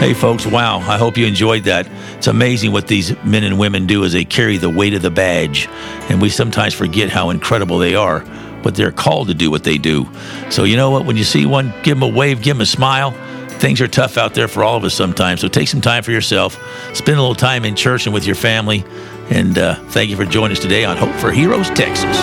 Hey, 0.00 0.14
folks, 0.14 0.46
wow. 0.46 0.78
I 0.78 0.96
hope 0.96 1.18
you 1.18 1.26
enjoyed 1.26 1.64
that. 1.64 1.86
It's 2.16 2.26
amazing 2.26 2.72
what 2.72 2.86
these 2.86 3.14
men 3.22 3.44
and 3.44 3.58
women 3.58 3.86
do 3.86 4.02
as 4.02 4.14
they 4.14 4.24
carry 4.24 4.56
the 4.56 4.70
weight 4.70 4.94
of 4.94 5.02
the 5.02 5.10
badge. 5.10 5.68
And 6.08 6.22
we 6.22 6.30
sometimes 6.30 6.72
forget 6.72 7.10
how 7.10 7.28
incredible 7.28 7.78
they 7.78 7.94
are, 7.94 8.20
but 8.62 8.74
they're 8.74 8.92
called 8.92 9.28
to 9.28 9.34
do 9.34 9.50
what 9.50 9.62
they 9.62 9.76
do. 9.76 10.08
So, 10.48 10.64
you 10.64 10.76
know 10.76 10.90
what? 10.90 11.04
When 11.04 11.18
you 11.18 11.24
see 11.24 11.44
one, 11.44 11.74
give 11.82 12.00
them 12.00 12.02
a 12.02 12.08
wave, 12.08 12.40
give 12.40 12.56
them 12.56 12.62
a 12.62 12.66
smile. 12.66 13.10
Things 13.58 13.82
are 13.82 13.88
tough 13.88 14.16
out 14.16 14.32
there 14.32 14.48
for 14.48 14.64
all 14.64 14.78
of 14.78 14.84
us 14.84 14.94
sometimes. 14.94 15.42
So, 15.42 15.48
take 15.48 15.68
some 15.68 15.82
time 15.82 16.02
for 16.02 16.12
yourself. 16.12 16.54
Spend 16.94 17.18
a 17.18 17.20
little 17.20 17.34
time 17.34 17.66
in 17.66 17.76
church 17.76 18.06
and 18.06 18.14
with 18.14 18.24
your 18.24 18.36
family. 18.36 18.84
And 19.30 19.56
uh, 19.56 19.76
thank 19.90 20.10
you 20.10 20.16
for 20.16 20.24
joining 20.24 20.56
us 20.56 20.60
today 20.60 20.84
on 20.84 20.96
Hope 20.96 21.14
for 21.14 21.30
Heroes, 21.30 21.70
Texas. 21.70 22.18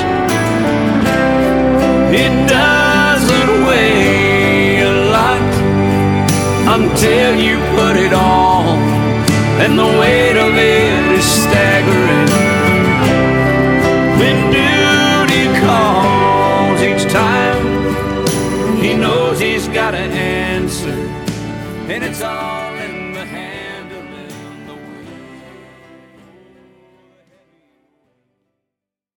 It 2.13 2.49
doesn't 2.49 3.65
weigh 3.65 4.81
a 4.81 5.09
lot 5.09 5.41
until 6.77 7.39
you 7.39 7.59
put 7.77 7.95
it 7.95 8.11
on, 8.11 8.77
and 9.63 9.79
the 9.79 9.85
weight 9.85 10.37
of 10.37 10.53
it 10.57 10.76